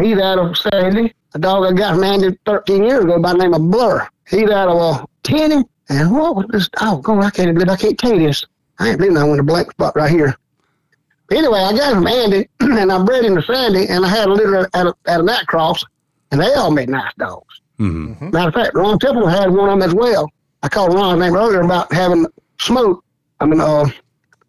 [0.00, 1.14] He's out of Sandy.
[1.34, 4.08] A dog I got Andy 13 years ago by the name of Blur.
[4.28, 5.64] He's out of uh, Tenny.
[5.90, 6.68] And what was this?
[6.80, 8.44] Oh, God, I can't believe I can't tell you this.
[8.78, 10.36] I ain't believe I went a blank spot right here.
[11.30, 14.28] Anyway, I got him from Andy, and I bred him to Sandy, and I had
[14.28, 15.84] a litter at a, at a night cross,
[16.30, 17.60] and they all made nice dogs.
[17.76, 20.30] hmm Matter of fact, Ron Temple had one of them as well.
[20.62, 22.26] I called Ron's name earlier about having
[22.60, 23.04] smoke.
[23.40, 23.86] I mean, uh,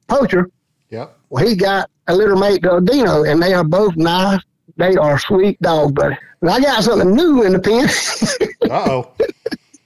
[0.08, 0.50] poacher.
[0.90, 1.18] Yep.
[1.30, 4.42] Well, he got a litter mate, uh, Dino, and they are both nice.
[4.78, 6.18] They are sweet dogs, buddy.
[6.42, 7.90] And I got something new in the pen.
[8.72, 9.12] Uh oh.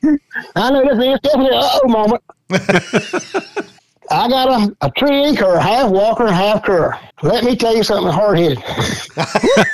[0.55, 2.23] I know this is definitely an uh-oh moment.
[4.11, 6.97] I got a, a tree cur, half walker, half cur.
[7.21, 8.63] Let me tell you something hard-headed.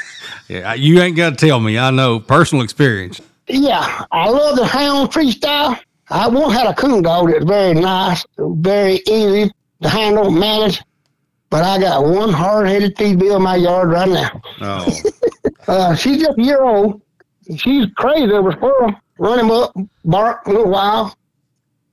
[0.48, 1.78] Yeah, you ain't got to tell me.
[1.78, 3.22] I know personal experience.
[3.48, 5.78] Yeah, I love the hound tree style.
[6.10, 9.52] I once had a coon dog that's very nice, very easy
[9.84, 10.82] to handle, manage.
[11.52, 14.42] But I got one hard-headed female in my yard right now.
[14.62, 14.88] Oh,
[15.68, 17.00] Uh, she's just a year old.
[17.56, 18.96] She's crazy over squirrel.
[19.20, 19.74] Run him up,
[20.06, 21.16] bark a little while,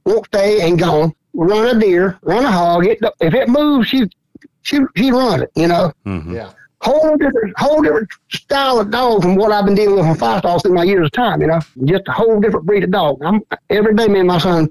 [0.05, 1.13] won't stay, and gone.
[1.35, 2.87] Run a deer, run a hog.
[2.87, 4.05] It, if it moves, she
[4.63, 5.51] she she run it.
[5.57, 6.51] You know, hmm Yeah.
[6.83, 10.39] whole different whole different style of dog from what I've been dealing with from five
[10.39, 11.41] stalls through my years of time.
[11.43, 13.21] You know, just a whole different breed of dog.
[13.25, 14.71] I'm every day, me and my son.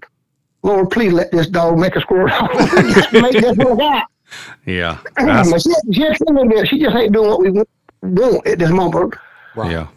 [0.63, 2.50] Lord, please let this dog make a squirrel dog.
[2.72, 4.02] Just make this little guy.
[4.65, 6.68] yeah, But she, she, just a little bit.
[6.68, 7.70] she just ain't doing what we want
[8.02, 9.13] want at this moment.
[9.56, 9.72] Right.
[9.72, 9.88] yeah.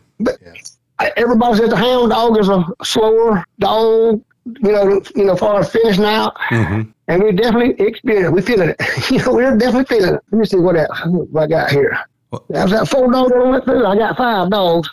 [1.16, 5.70] Everybody says the hound dog is a slower dog, you know, you know, far as
[5.70, 6.34] finishing out.
[6.48, 8.32] hmm And we definitely experienced it.
[8.32, 8.80] We feeling it.
[9.10, 10.20] you know, we're definitely feeling it.
[10.30, 11.98] Let me see what else what I got here.
[12.30, 13.86] What- That was that four dogs that I went through.
[13.86, 14.88] I got five dogs.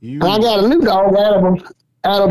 [0.00, 0.20] You.
[0.20, 1.68] And I got a new dog out of them,
[2.04, 2.30] out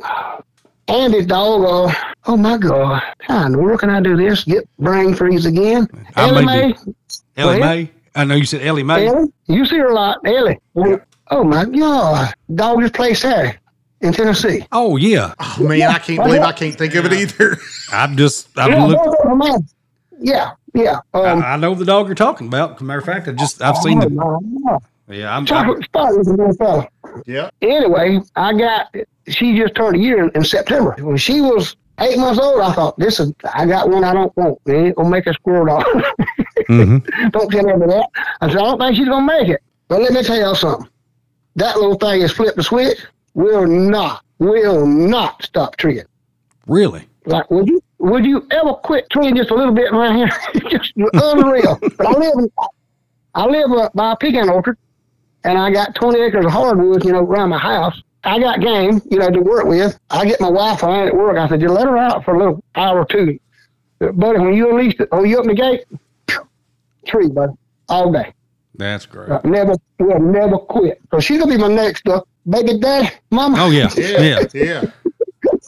[0.00, 0.42] a
[0.88, 1.64] Andy's dog.
[1.90, 1.94] Uh,
[2.26, 3.02] oh my God.
[3.20, 4.44] How in the world can I do this?
[4.44, 5.88] Get brain freeze again.
[6.14, 6.74] I Ellie may
[7.36, 7.90] Ellie May.
[8.14, 9.08] I know you said Ellie Mae.
[9.08, 10.58] Ellie, you see her a lot, Ellie.
[11.30, 13.58] Oh my God, dog just played Saturday
[14.00, 14.66] in Tennessee.
[14.72, 17.58] Oh yeah, Oh, man, I can't believe I can't think of it either.
[17.92, 19.68] I'm just I'm Yeah, look, both of them,
[20.18, 21.00] yeah, yeah.
[21.14, 22.76] Um, I, I know the dog you're talking about.
[22.76, 25.36] As a matter of fact, I just I've seen the the yeah.
[25.36, 26.88] I'm, I, chocolate spot is a little fella.
[27.26, 27.54] Yep.
[27.62, 28.94] Anyway, I got.
[29.28, 30.96] She just turned a year in, in September.
[31.00, 33.32] When she was eight months old, I thought this is.
[33.54, 34.58] I got one I don't want.
[34.66, 35.84] It ain't gonna make a squirrel dog.
[36.68, 37.30] mhm.
[37.32, 38.08] don't tell her that.
[38.40, 39.60] I said I don't think she's gonna make it.
[39.88, 40.88] But let me tell y'all something.
[41.56, 42.98] That little thing is flipped the switch.
[43.34, 44.22] Will not.
[44.38, 46.04] Will not stop treeing.
[46.66, 47.06] Really?
[47.24, 50.16] Like, would you would you ever quit treeing just a little bit around
[50.54, 50.70] here?
[50.70, 51.78] just unreal.
[51.96, 52.50] but I live
[53.34, 54.78] I live by a pecan orchard,
[55.44, 58.00] and I got 20 acres of hardwoods, you know, around my house.
[58.24, 59.98] I got game, you know, to work with.
[60.10, 61.36] I get my wife on at work.
[61.36, 63.38] I said, just let her out for a little hour or two.
[63.98, 65.84] Buddy, when you unleash it, when you open the gate,
[67.06, 67.52] tree, buddy,
[67.88, 68.32] all day.
[68.78, 69.30] That's great.
[69.30, 71.00] Uh, never, will never quit.
[71.10, 73.56] So she's gonna be my next uh, baby daddy, mama.
[73.60, 74.20] Oh yeah, Yeah.
[74.20, 74.46] yeah.
[74.54, 74.84] Yeah.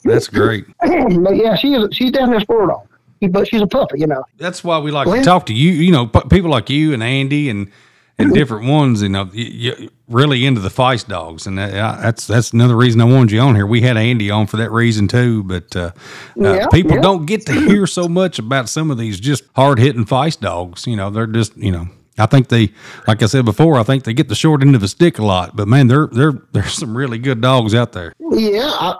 [0.05, 0.67] That's great.
[0.81, 1.89] but yeah, she is.
[1.93, 2.89] She's definitely a sport dog.
[3.33, 4.25] But she's a puppy, you know.
[4.37, 5.73] That's why we like Go to talk to you.
[5.73, 7.71] You know, p- people like you and Andy and
[8.17, 9.03] and different ones.
[9.03, 12.77] You know, you, you really into the feist dogs, and that, uh, that's that's another
[12.77, 13.67] reason I wanted you on here.
[13.67, 15.43] We had Andy on for that reason too.
[15.43, 15.93] But uh,
[16.41, 17.03] uh, people yeah.
[17.03, 20.87] don't get to hear so much about some of these just hard hitting feist dogs.
[20.87, 21.89] You know, they're just you know.
[22.19, 22.73] I think they,
[23.07, 25.25] like I said before, I think they get the short end of the stick a
[25.25, 25.57] lot.
[25.57, 28.13] But man, there there there's some really good dogs out there.
[28.19, 28.97] Yeah, I,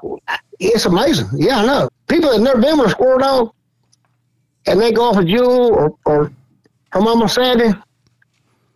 [0.59, 1.29] it's amazing.
[1.35, 1.89] Yeah, I know.
[2.09, 3.55] People that never been with a squirrel dog,
[4.67, 6.33] and they go off a jewel or, or
[6.93, 7.73] her mama Sandy,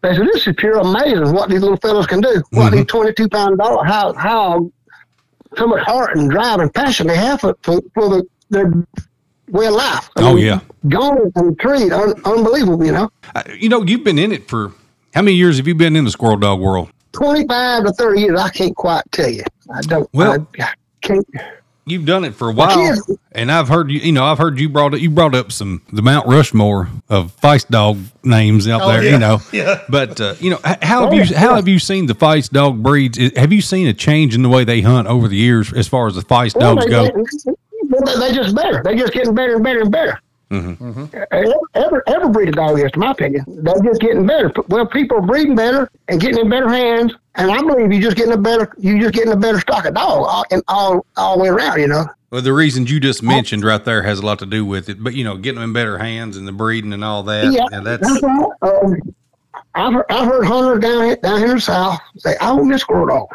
[0.02, 2.42] they said, this is pure amazing what these little fellas can do.
[2.50, 2.98] What these mm-hmm.
[2.98, 4.70] 22 pound dog how, how
[5.56, 8.72] so much heart and drive and passion they have for, for, for the, their
[9.52, 10.08] way of life.
[10.16, 10.60] I Oh, mean, yeah.
[10.88, 13.10] Gone and treed, un, unbelievable, you know.
[13.34, 14.72] Uh, you know, you've been in it for
[15.14, 16.90] how many years have you been in the squirrel dog world?
[17.12, 19.44] 25 to 30 years, I can't quite tell you.
[19.72, 21.26] I don't, Well- I, I can't.
[21.84, 22.96] You've done it for a while,
[23.32, 23.98] and I've heard you.
[23.98, 27.70] You know, I've heard you brought you brought up some the Mount Rushmore of feist
[27.70, 29.02] dog names out Oh, there.
[29.02, 29.10] yeah.
[29.10, 29.82] You know, Yeah.
[29.88, 31.38] But uh, you know, how have Oh, you yeah.
[31.40, 33.18] how have you seen the feist dog breeds?
[33.36, 36.06] Have you seen a change in the way they hunt over the years as far
[36.06, 37.04] as the feist Well, dogs they, go?
[37.06, 37.52] They,
[38.04, 38.82] they just better.
[38.82, 40.20] They just getting better and better and better.
[40.50, 41.04] Mm-hmm.
[41.14, 44.52] Uh, Every every breed of dog is, to my opinion, they're just getting better.
[44.68, 48.18] Well, people are breeding better and getting in better hands, and I believe you're just
[48.18, 51.38] getting a better you're just getting a better stock of dog all, and all all
[51.38, 51.80] the way around.
[51.80, 52.06] You know.
[52.30, 55.02] Well, the reasons you just mentioned right there has a lot to do with it.
[55.02, 57.50] But you know, getting them in better hands and the breeding and all that.
[57.50, 58.50] Yeah, and that's that's right.
[58.62, 59.14] Um,
[59.74, 62.70] I've heard, I've heard hunters down here, down here in the south say, "I want
[62.70, 63.28] this squirrel dog,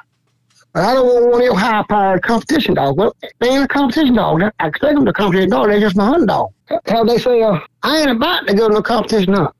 [0.77, 4.13] but I don't want one of your high-powered competition dogs." Well, they ain't a competition
[4.15, 4.43] dog.
[4.59, 5.69] I expect them to competition dog.
[5.69, 6.51] They're just my hunting dog.
[6.87, 9.55] How they say, uh, "I ain't about to go to no competition hunt."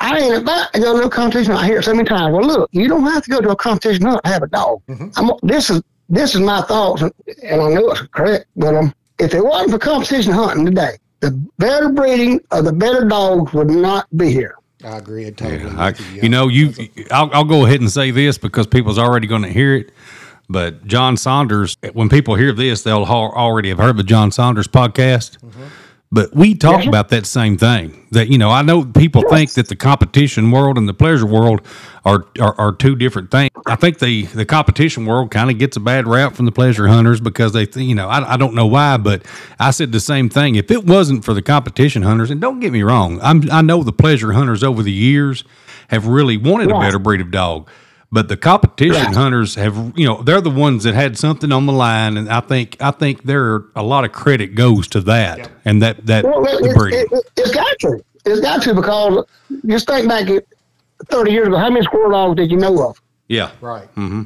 [0.00, 1.52] I ain't about to go to no competition.
[1.52, 1.64] hunt.
[1.64, 2.32] I hear it so many times.
[2.34, 4.82] Well, look, you don't have to go to a competition hunt to have a dog.
[5.16, 7.12] I'm, this is this is my thoughts, and
[7.44, 8.46] and I know it's correct.
[8.56, 13.04] But um, if it wasn't for competition hunting today, the better breeding of the better
[13.04, 14.56] dogs would not be here.
[14.82, 15.62] I agree totally.
[15.62, 16.72] Yeah, I, you, you know, you.
[17.10, 19.92] I'll, I'll go ahead and say this because people's already going to hear it.
[20.50, 24.66] But John Saunders, when people hear this, they'll ha- already have heard the John Saunders
[24.66, 25.38] podcast.
[25.38, 25.66] Mm-hmm.
[26.12, 26.88] But we talk sir.
[26.88, 28.08] about that same thing.
[28.10, 31.60] That you know, I know people think that the competition world and the pleasure world
[32.04, 33.50] are are, are two different things.
[33.64, 36.88] I think the the competition world kind of gets a bad rap from the pleasure
[36.88, 39.24] hunters because they, think, you know, I, I don't know why, but
[39.60, 40.56] I said the same thing.
[40.56, 43.84] If it wasn't for the competition hunters, and don't get me wrong, I'm I know
[43.84, 45.44] the pleasure hunters over the years
[45.90, 47.70] have really wanted a better breed of dog.
[48.12, 49.14] But the competition Right.
[49.14, 52.40] hunters have, you know, they're the ones that had something on the line, and I
[52.40, 56.44] think I think there a lot of credit goes to that and that that Well,
[56.44, 57.06] it, the it, breeding.
[57.12, 58.00] it, it's got to.
[58.26, 59.24] It's got to because
[59.66, 60.44] just think back at
[61.08, 63.00] 30 years ago, how many squirrel dogs did you know of?
[63.28, 63.84] yeah, right.
[63.94, 64.22] Mm-hmm.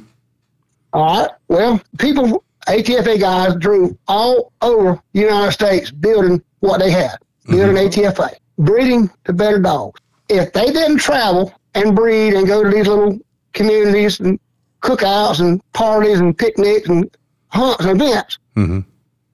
[0.94, 1.30] All right.
[1.48, 7.76] Well, people, ATFA guys drew all over the United States building what they had, building
[7.76, 8.00] mm-hmm.
[8.00, 10.00] ATFA, breeding the better dogs.
[10.30, 13.18] If they didn't travel and breed and go to these little
[13.54, 14.38] communities and
[14.82, 17.10] cookouts and parties and picnics and
[17.48, 18.80] hunts and events, hmm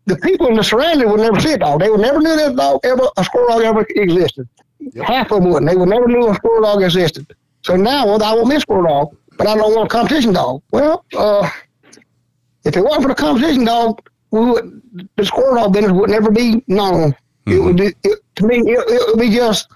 [0.06, 1.80] the people in the surrounding would never see a dog.
[1.80, 4.48] They would never knew that dog ever a squirrel dog ever existed.
[5.04, 5.70] Half of them wouldn't.
[5.70, 7.32] They would never knew a squirrel dog existed.
[7.62, 10.32] So now, well, I want me a squirrel dog, but I don't want a competition
[10.32, 10.62] dog.
[10.72, 11.48] Well, uh,
[12.64, 14.00] if it wasn't for the competition dog,
[14.32, 14.82] we would
[15.16, 17.14] the squirrel dog business would never be known.
[17.46, 18.58] It would be it, to me.
[18.58, 19.68] It, it would be just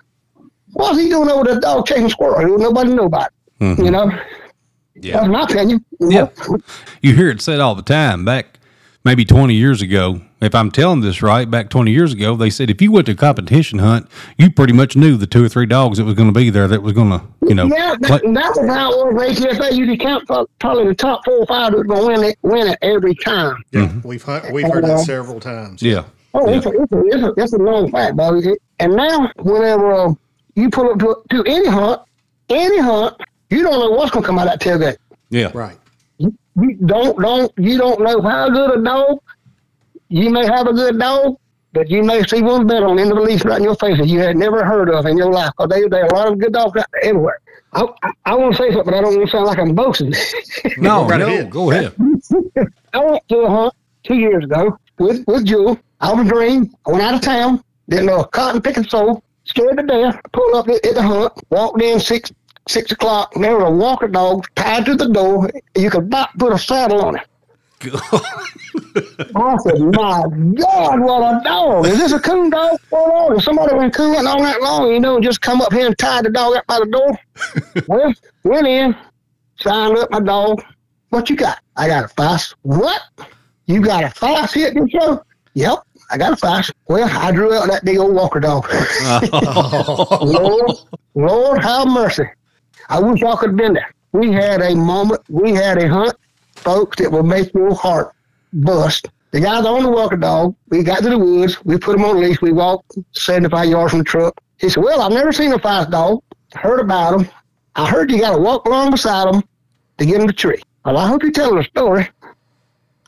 [0.72, 2.58] what's he doing over the dog chasing squirrel?
[2.58, 3.30] Nobody know about
[3.60, 3.78] it.
[3.78, 4.10] You know,
[4.94, 5.16] yeah.
[5.18, 5.84] that's my opinion.
[6.00, 6.28] you Yeah.
[6.48, 6.58] know?
[7.02, 8.24] You hear it said all the time.
[8.24, 8.58] Back
[9.04, 12.68] maybe 20 years ago, if I'm telling this right, back 20 years ago, they said
[12.70, 15.66] if you went to a competition hunt, you pretty much knew the two or three
[15.66, 18.20] dogs that was going to be there that was going to, you know, Yeah, play-
[18.20, 19.76] that, that was how it was for ATFA.
[19.76, 20.26] You could count
[20.58, 23.14] probably the top four or five that was going to win it, win it every
[23.14, 23.56] time.
[23.72, 25.82] Yeah, we've hunt, we've heard that several times.
[25.82, 26.04] yeah.
[26.36, 28.56] Oh, it's, a, it's, a, it's, a, it's a known fact, buddy.
[28.80, 30.14] And now, whenever uh,
[30.56, 32.02] you pull up to, to any hunt,
[32.50, 33.14] any hunt,
[33.54, 34.96] you don't know what's going to come out of that tailgate.
[35.30, 35.50] Yeah.
[35.54, 35.78] Right.
[36.18, 39.18] You don't don't you don't know how good a dog.
[40.08, 41.36] You may have a good dog,
[41.72, 43.74] but you may see one bet on the end of the leash right in your
[43.76, 45.50] face that you had never heard of in your life.
[45.56, 47.40] Because they there are a lot of good dogs out there everywhere.
[47.72, 49.74] I, I, I want to say something, but I don't want to sound like I'm
[49.74, 50.12] boasting.
[50.78, 51.50] No, Right no, ahead.
[51.50, 51.92] go ahead.
[52.94, 55.78] I went to a hunt two years ago with, with Jewel.
[56.00, 56.72] I was green.
[56.86, 57.64] I went out of town.
[57.88, 59.24] Didn't know a cotton picking soul.
[59.44, 60.20] Scared to death.
[60.32, 61.32] Pulled up at, at the hunt.
[61.50, 62.32] Walked in six
[62.68, 63.34] six o'clock.
[63.34, 65.50] And there was a walker dog tied to the door.
[65.76, 67.26] You could about put a saddle on it.
[69.36, 70.22] I said, "My
[70.54, 71.86] God, what a dog!
[71.86, 72.78] Is this a coon dog?
[72.88, 73.40] What on?
[73.40, 76.22] Somebody been cooning all that long, you know, and just come up here and tie
[76.22, 77.18] the dog up by the door."
[77.88, 78.12] well,
[78.44, 78.96] went in,
[79.56, 80.62] signed up my dog.
[81.10, 81.60] What you got?
[81.76, 82.54] I got a fox.
[82.62, 83.02] What?
[83.66, 85.24] You got a at your show?
[85.54, 85.78] Yep,
[86.10, 86.70] I got a fox.
[86.88, 88.66] Well, I drew out that big old walker dog.
[90.22, 90.76] Lord,
[91.14, 92.24] Lord, have mercy.
[92.88, 93.92] I wish y'all could have been there.
[94.12, 96.14] We had a moment, we had a hunt,
[96.54, 98.14] folks, that will make your heart
[98.52, 99.08] bust.
[99.32, 100.54] The guy's on the walker dog.
[100.68, 101.62] We got to the woods.
[101.64, 102.40] We put him on a leash.
[102.40, 104.40] We walked 75 yards from the truck.
[104.58, 106.22] He said, Well, I've never seen a fast dog.
[106.54, 107.28] Heard about him.
[107.74, 109.42] I heard you got to walk along beside him
[109.98, 110.62] to get him the tree.
[110.84, 112.08] Well, I hope you're telling a story.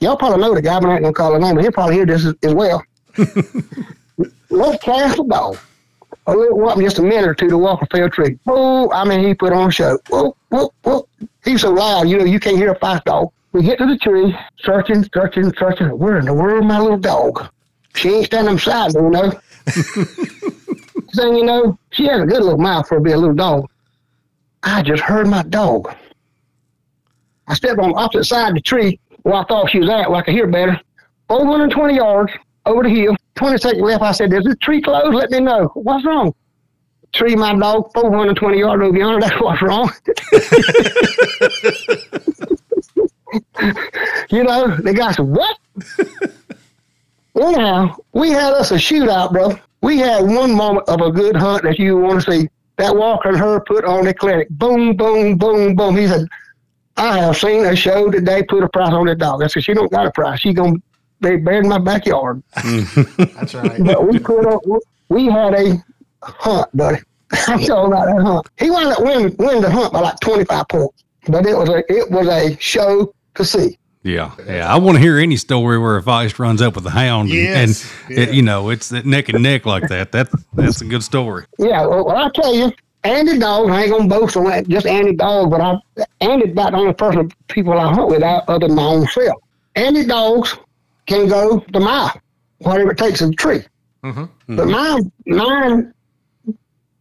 [0.01, 1.73] Y'all probably know the guy, but I ain't going to call his name, but he'll
[1.73, 2.83] probably hear this as, as well.
[3.17, 5.59] Cast the dog.
[6.29, 8.39] A little one, just a minute or two to walk a fair tree.
[8.47, 9.99] Oh, I mean, he put on a show.
[10.09, 11.09] Whoa, whoa, whoa.
[11.45, 13.31] He's so loud, you know, you can't hear a feist dog.
[13.53, 15.97] We get to the tree, searching, searching, searching.
[15.99, 17.49] Where in the world my little dog?
[17.95, 19.31] She ain't standing beside me, you know.
[21.15, 23.71] Thing you know, she has a good little mouth for being a little dog.
[24.63, 25.95] I just heard my dog.
[27.49, 30.11] I stepped on the opposite side of the tree where I thought she was at,
[30.11, 30.81] where I could hear better.
[31.29, 32.33] 420 yards
[32.67, 33.17] over the hill.
[33.37, 34.03] 20 seconds left.
[34.03, 35.15] I said, Is this tree closed?
[35.15, 35.67] Let me know.
[35.75, 36.35] What's wrong?
[37.13, 39.21] Tree, my dog, 420 yards over yonder.
[39.27, 39.91] That's what's wrong.
[44.31, 45.59] you know, the guy said, What?
[47.41, 49.59] Anyhow, we had us a shootout, bro.
[49.83, 52.49] We had one moment of a good hunt that you want to see.
[52.79, 54.49] That Walker and her put on the clinic.
[54.51, 55.97] Boom, boom, boom, boom.
[55.97, 56.27] He said,
[56.97, 59.43] I have seen a show they put a price on that dog.
[59.43, 60.41] I said, she don't got a price.
[60.41, 60.83] She going
[61.23, 62.43] to be buried my backyard.
[62.55, 63.83] That's right.
[63.85, 64.63] But we put up,
[65.09, 65.85] we had a
[66.23, 66.99] hunt, buddy.
[67.49, 68.47] I'm talking about that hunt.
[68.59, 71.05] He wound up winning, winning the hunt by like 25 points.
[71.29, 73.79] But it was a, it was a show to see.
[74.05, 74.73] Yeah, yeah.
[74.73, 77.39] I want to hear any story where a feist runs up with a hound, and-
[77.39, 78.35] Yes, and, it, yeah.
[78.35, 80.13] you know it's neck and neck like that.
[80.13, 81.45] That that's a good story.
[81.59, 82.71] Yeah, well, well I tell you,
[83.03, 85.77] Andy Dog, I ain't gonna boast on that, just Andy Dog, but I
[86.21, 89.43] Andy's about the only person people I hunt with other than my own self.
[89.75, 90.57] Andy Dogs
[91.07, 92.13] can go the mile,
[92.59, 93.63] whatever it takes in the tree.
[94.03, 95.93] But mine, mine,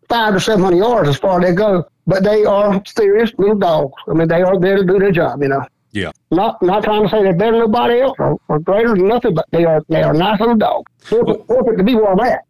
[0.10, 1.86] five to seven hundred yards as far as they go.
[2.08, 3.94] But they are serious little dogs.
[4.08, 5.42] I mean, they are there to do their job.
[5.42, 8.60] You know, Yeah, not not trying to say they're better than nobody else or, or
[8.60, 10.92] greater than nothing, but they are they are nice little dogs.
[11.04, 12.42] Perfect, perfect to be where I'm at.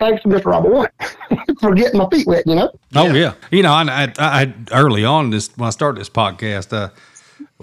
[0.00, 0.46] Thanks to Mr.
[0.46, 0.90] Robert White
[1.60, 2.44] for getting my feet wet.
[2.46, 2.70] You know.
[2.94, 6.72] Oh yeah, you know, I, I, I early on this when I started this podcast,
[6.72, 6.88] uh,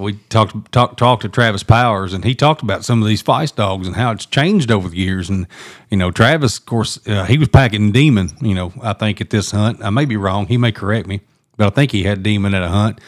[0.02, 3.56] we talked talked talked to Travis Powers, and he talked about some of these feist
[3.56, 5.30] dogs and how it's changed over the years.
[5.30, 5.48] And
[5.90, 8.32] you know, Travis, of course, uh, he was packing Demon.
[8.42, 10.48] You know, I think at this hunt, I may be wrong.
[10.48, 11.22] He may correct me,
[11.58, 13.00] but I think he had Demon at a hunt,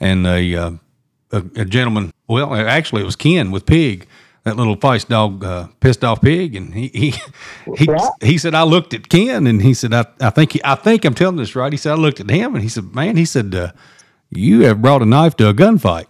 [0.00, 0.70] and a uh,
[1.32, 2.12] a, a gentleman.
[2.26, 4.06] Well, actually, it was Ken with Pig.
[4.44, 7.14] That little feist dog, uh, pissed off pig, and he he
[7.76, 7.88] he,
[8.22, 11.04] he said I looked at Ken, and he said I, I think he, I think
[11.04, 11.72] I'm telling this right.
[11.72, 13.72] He said I looked at him, and he said, "Man," he said, uh,
[14.30, 16.06] "You have brought a knife to a gunfight."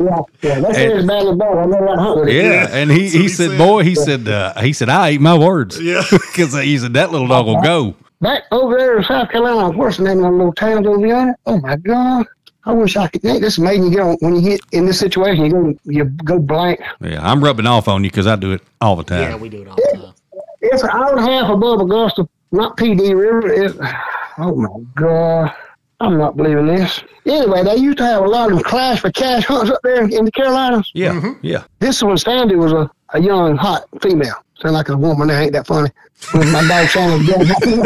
[0.00, 1.56] Yeah, yeah, that's it as bad as a dog.
[1.56, 2.28] I never got hunt with.
[2.28, 3.58] Yeah, and he, he, he said, said.
[3.58, 6.02] "Boy," he said, uh, "He said I ate my words." Yeah.
[6.10, 7.94] because he said that little dog will go.
[8.20, 11.36] Back over there in South Carolina, what's the name of them little town over there?
[11.46, 12.26] Oh my God.
[12.66, 13.22] I wish I could.
[13.22, 15.74] Hey, this is made you get on, when you get in this situation, you go,
[15.84, 16.80] you go blank.
[17.00, 19.20] Yeah, I'm rubbing off on you because I do it all the time.
[19.20, 20.14] Yeah, we do it all the time.
[20.62, 23.52] It's an hour and a half above Augusta, not Pee Dee River.
[23.52, 23.76] It,
[24.38, 25.54] oh my God.
[26.00, 27.02] I'm not believing this.
[27.26, 30.04] Anyway, they used to have a lot of them clash for cash hunts up there
[30.04, 30.90] in the Carolinas.
[30.94, 31.32] yeah, mm-hmm.
[31.42, 31.64] yeah.
[31.78, 34.34] This one, Sandy, was a, a young, hot female.
[34.58, 35.28] Sound like a woman.
[35.28, 35.90] That ain't that funny.
[36.34, 37.84] With my dog sounded young.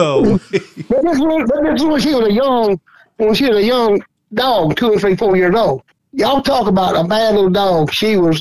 [0.00, 2.80] Oh, But this one, but this one, she was a young,
[3.16, 5.82] when she was a young dog, two and three, four years old.
[6.12, 7.92] Y'all talk about a bad little dog.
[7.92, 8.40] She was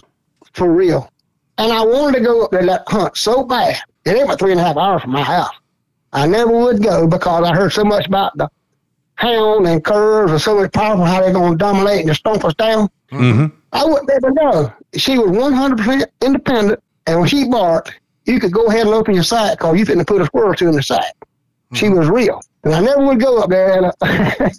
[0.53, 1.11] for real.
[1.57, 3.77] And I wanted to go up there that hunt so bad.
[4.05, 5.53] It ain't but three and a half hours from my house.
[6.13, 8.49] I never would go because I heard so much about the
[9.15, 12.53] hound and curves are so much powerful, how they're going to dominate and stomp us
[12.55, 12.89] down.
[13.09, 14.71] hmm I wouldn't ever go.
[14.95, 16.79] She was 100% independent.
[17.05, 20.05] And when she barked, you could go ahead and open your sight because you couldn't
[20.05, 21.11] put a squirrel to in the sight.
[21.73, 22.41] She was real.
[22.63, 23.77] And I never would go up there.
[23.77, 24.49] And, uh,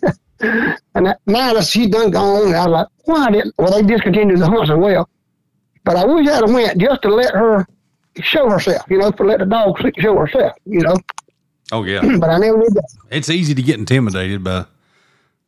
[0.94, 4.38] and that- now that she's done gone, I was like, why didn't, well, they discontinued
[4.40, 5.08] the hunts as well.
[5.84, 7.66] But I wish I'd have went just to let her
[8.20, 10.96] show herself, you know, to let the dog show herself, you know.
[11.72, 12.00] Oh yeah.
[12.18, 12.88] But I never did that.
[13.10, 14.66] it's easy to get intimidated by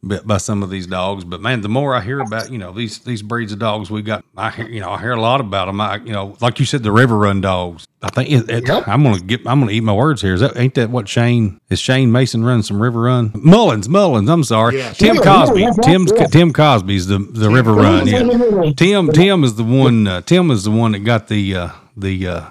[0.03, 1.25] by by some of these dogs.
[1.25, 4.03] But man, the more I hear about you know these these breeds of dogs we
[4.03, 5.81] got, I hear you know I hear a lot about them.
[5.81, 7.87] I you know like you said the river run dogs.
[8.03, 8.89] I think it, it- Yep.
[8.89, 10.33] I'm gonna get I'm gonna eat my words here.
[10.35, 14.29] Is that ain't that what Shane is Shane Mason running some river run Mullins Mullins?
[14.31, 14.93] I'm sorry, Yeah.
[14.93, 15.61] Tim Yeah, Cosby.
[15.61, 16.27] yeah, Tim's yeah.
[16.27, 18.07] Tim Cosby's the the river run.
[18.07, 18.73] Yeah.
[18.77, 20.07] Tim Tim is the one.
[20.07, 22.47] Uh, Tim is the one that got the uh, the uh,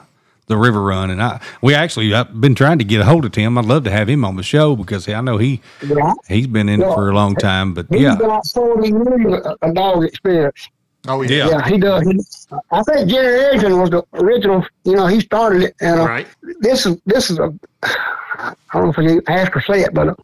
[0.50, 3.32] the river run, and I we actually I've been trying to get a hold of
[3.32, 3.58] Tim.
[3.58, 6.14] I'd love to have him on the show because I know he Yeah.
[6.28, 7.74] he's been in it for a long time.
[7.74, 10.68] But He's yeah, got 40 years of a dog experience.
[11.08, 11.30] Oh yeah.
[11.30, 11.48] Yeah.
[11.50, 12.04] Yeah, he does.
[12.04, 12.20] He,
[12.72, 14.66] I think Jerry Erickson was the original.
[14.84, 16.28] You know, he started it, and uh, Right.
[16.60, 17.54] this is this is a.
[17.84, 20.16] I don't know if I can ask or say it, but uh,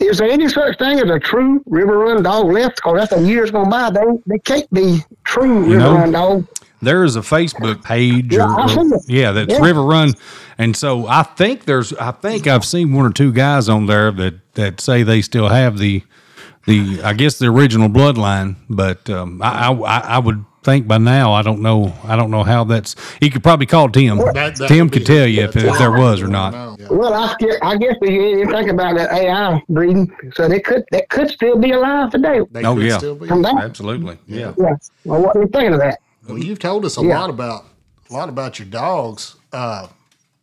[0.00, 2.76] is there any such thing as a true river run dog left?
[2.76, 3.90] Because that's the years gone by.
[3.90, 6.46] They they can't be true river know, run dog.
[6.82, 9.02] There is a Facebook page, Yeah, or, I've seen it.
[9.06, 9.60] yeah, that's Yeah.
[9.64, 10.12] River Run,
[10.58, 14.10] and so I think there's I think I've seen one or two guys on there
[14.12, 16.02] that that say they still have the
[16.66, 21.32] the I guess the original bloodline, but um, I, I I would think by now,
[21.32, 21.92] I don't know.
[22.04, 22.94] I don't know how that's.
[23.20, 24.18] You could probably call Tim.
[24.18, 26.78] That- that Tim could tell you if, if there was or not.
[26.78, 26.86] Yeah.
[26.88, 30.84] Well, I, guess- I guess if you think about that AI breeding, so they could
[30.92, 32.40] they could still be alive today.
[32.52, 32.98] They Oh, could yeah.
[32.98, 33.26] still be.
[33.26, 34.18] From Absolutely.
[34.28, 34.52] Yeah.
[34.56, 34.74] yeah.
[35.04, 35.98] Well, what do you think of that?
[36.28, 37.18] Well, you've told us a Yeah.
[37.20, 37.64] lot about
[38.10, 39.36] a lot about your dogs.
[39.52, 39.88] Uh,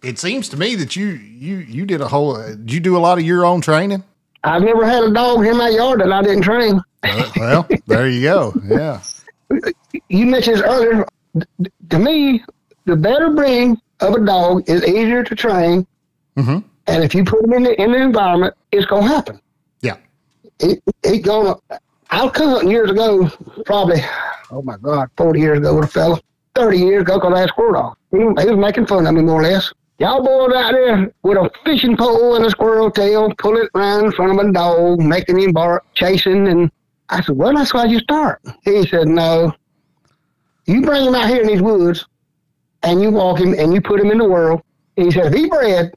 [0.04, 2.36] it seems to me that you you you did a whole.
[2.36, 4.04] Uh, did you do a lot of your own training?
[4.44, 6.82] I've never had a dog in my yard that I didn't train.
[7.04, 8.54] Uh, well, there you go.
[8.66, 9.02] Yeah.
[10.10, 11.06] You mentioned earlier.
[11.90, 12.44] To me,
[12.86, 15.88] the better breed of a dog is easier to train,
[16.38, 16.64] Mhm.
[16.86, 19.40] and if you put them in the in the environment, it's gonna happen.
[19.82, 19.98] Yeah.
[20.60, 21.56] It it gonna.
[22.12, 23.30] I was hunting years ago,
[23.66, 24.02] probably.
[24.52, 26.20] Oh my God, forty years ago with a fella.
[26.56, 27.98] Thirty years ago, cause I had a squirrel dog.
[28.12, 29.72] He, he was making fun of me more or less.
[30.00, 34.06] Y'all boys out there with a fishing pole and a squirrel tail, pull it around
[34.06, 36.72] in front of a dog, making him bark, chasing, and
[37.10, 39.54] I said, "Well, that's why you start." He said, "No,
[40.66, 42.08] you bring him out here in these woods,
[42.82, 44.62] and you walk him, and you put him in the world."
[44.98, 45.94] And he said, "If he bred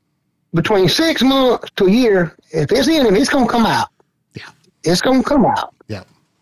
[0.53, 3.89] between six months to a year, if it's in him, it's gonna come out.
[4.35, 4.51] Yeah.
[4.85, 5.75] It's gonna come out."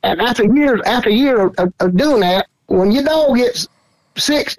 [0.02, 3.68] And after years, after year of, of, of doing that, when your dog gets
[4.16, 4.56] six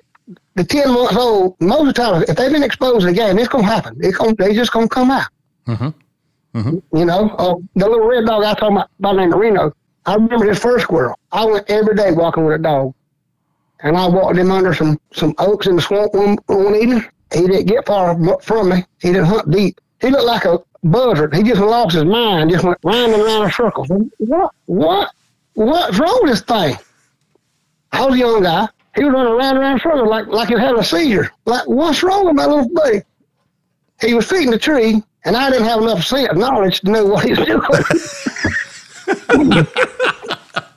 [0.57, 3.39] to ten months old, most of the time, if they've been exposed to the game,
[3.39, 3.95] it's gonna happen.
[3.99, 5.27] It's gonna, they just gonna come out.
[5.67, 5.93] Mhm.
[6.93, 9.73] You know, uh, the little red dog I talking about by the name of Reno.
[10.05, 11.17] I remember his first squirrel.
[11.31, 12.93] I went every day walking with a dog,
[13.81, 17.05] and I walked him under some some oaks in the swamp one, one evening.
[17.33, 18.83] He didn't get far from me.
[18.99, 19.79] He didn't hunt deep.
[20.01, 21.33] He looked like a buzzard.
[21.33, 22.51] He just lost his mind.
[22.51, 23.87] Just went round and round in circles.
[24.17, 24.51] What?
[24.65, 25.11] What?
[25.53, 26.77] What's wrong with this thing?
[27.91, 28.67] I was a young guy.
[28.95, 31.31] He was running around around in circles like like he having a seizure.
[31.45, 33.01] Like, what's wrong with my little buddy?
[34.01, 37.23] He was feeding the tree, and I didn't have enough sense, knowledge to know what
[37.25, 37.61] he was doing.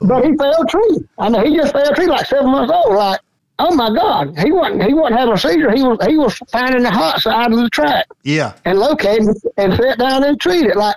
[0.03, 0.99] but he fell a tree.
[1.19, 2.95] I mean, he just fell a tree like seven months old.
[2.95, 3.21] Like,
[3.59, 5.71] oh my God, he wasn't he wasn't having a seizure.
[5.73, 8.53] He was he was finding the hot side of the track Yeah.
[8.65, 10.97] and located and sat down and treated like,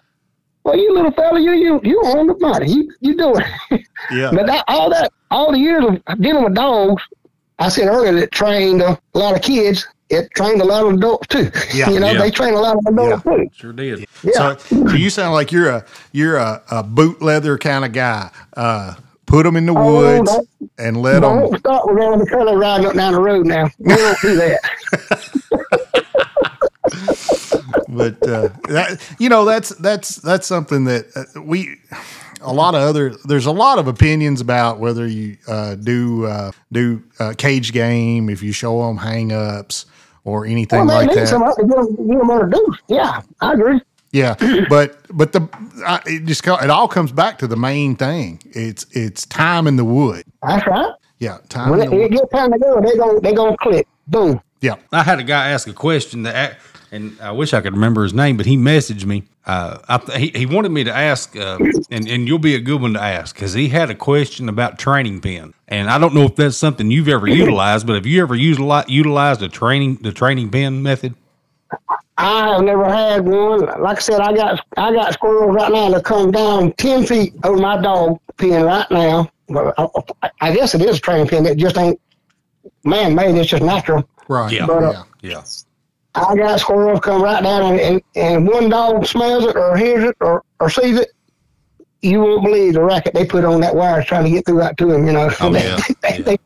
[0.67, 2.71] well, you little fella, you you you on the money.
[2.71, 3.81] You you doing it.
[4.11, 4.29] Yeah.
[4.31, 7.03] But that, all that, all the years of dealing with dogs,
[7.59, 9.85] I said earlier that it trained a lot of kids.
[10.09, 11.49] It trained a lot of adults too.
[11.73, 12.19] Yeah, you know, yeah.
[12.19, 13.49] they train a lot of adults too.
[13.53, 14.05] Sure did.
[14.23, 14.55] Yeah.
[14.55, 14.55] So,
[14.87, 18.29] so you sound like you're a you're a, a boot leather kind of guy.
[18.55, 18.93] Uh,
[19.25, 20.47] put them in the Oh, woods don't-
[20.77, 21.59] and let Don't them.
[21.59, 23.69] start with one of the curly riding up down the road now.
[23.79, 24.59] We don't do that.
[27.97, 31.75] But uh, that you know that's that's that's something that uh, we
[32.41, 36.51] a lot of other there's a lot of opinions about whether you uh, do uh,
[36.71, 39.85] do uh, cage game if you show them hang ups
[40.23, 41.27] or anything like that.
[41.27, 42.81] some to get them, get them introduced.
[42.87, 43.81] Yeah, I agree.
[44.11, 44.35] Yeah,
[44.69, 45.49] but but the
[45.85, 48.41] I, it just it all comes back to the main thing.
[48.51, 50.23] It's it's time in the wood.
[50.43, 50.93] That's right.
[51.19, 52.11] Yeah, time When in it, the it wood.
[52.11, 53.87] gets time to go, they gonna they gonna click.
[54.07, 54.39] Boom.
[54.61, 56.57] Yeah, I had a guy ask a question that,
[56.91, 59.23] and I wish I could remember his name, but he messaged me.
[59.45, 61.57] Uh, I, th- he, he wanted me to ask, uh,
[61.89, 64.77] and, and you'll be a good one to ask because he had a question about
[64.79, 68.21] training pin, and I don't know if that's something you've ever utilized, but have you
[68.21, 71.15] ever utili- utilized a training the training pin method?
[72.17, 73.65] I have never had one.
[73.81, 77.33] Like I said, I got I got squirrels right now that come down ten feet
[77.43, 79.29] over my dog pen right now.
[79.49, 81.45] But I, I guess it is a training pin.
[81.45, 81.99] It just ain't
[82.83, 83.35] man made.
[83.35, 84.07] It's just natural.
[84.29, 84.51] Right.
[84.51, 84.65] Yeah.
[84.65, 85.03] But, uh, yeah.
[85.33, 85.43] Yeah,
[86.15, 90.03] I got squirrels come right down and, and, and one dog smells it or hears
[90.03, 91.09] it or, or sees it.
[92.01, 94.77] You won't believe the racket they put on that wire trying to get through that
[94.77, 95.05] to him.
[95.05, 96.21] You know, Oh, they, yeah, they, yeah.
[96.21, 96.37] they,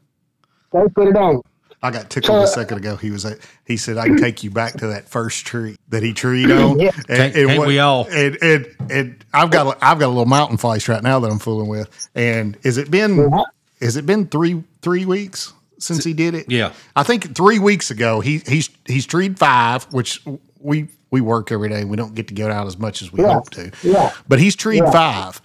[0.74, 1.42] they put it on.
[1.84, 2.96] I got tickled a second ago.
[2.96, 6.04] He was at, he said I can take you back to that first tree that
[6.04, 6.80] he treed on.
[6.80, 6.92] Yeah.
[6.92, 8.08] Can't- can't we all?
[8.12, 11.32] And, and and I've got a, I've got a little mountain feist right now that
[11.32, 12.10] I'm fooling with.
[12.14, 13.44] And is it been Yeah.
[13.82, 16.50] has it been three three weeks since he did it?
[16.50, 16.74] Yeah.
[16.96, 20.22] I think three weeks ago he he's he's treed five, which
[20.60, 21.84] we we work every day.
[21.84, 23.34] We don't get to go out as much as we Yeah.
[23.34, 23.72] hope to.
[23.84, 24.12] Yeah.
[24.28, 24.92] But he's treed Yeah.
[24.92, 25.42] five.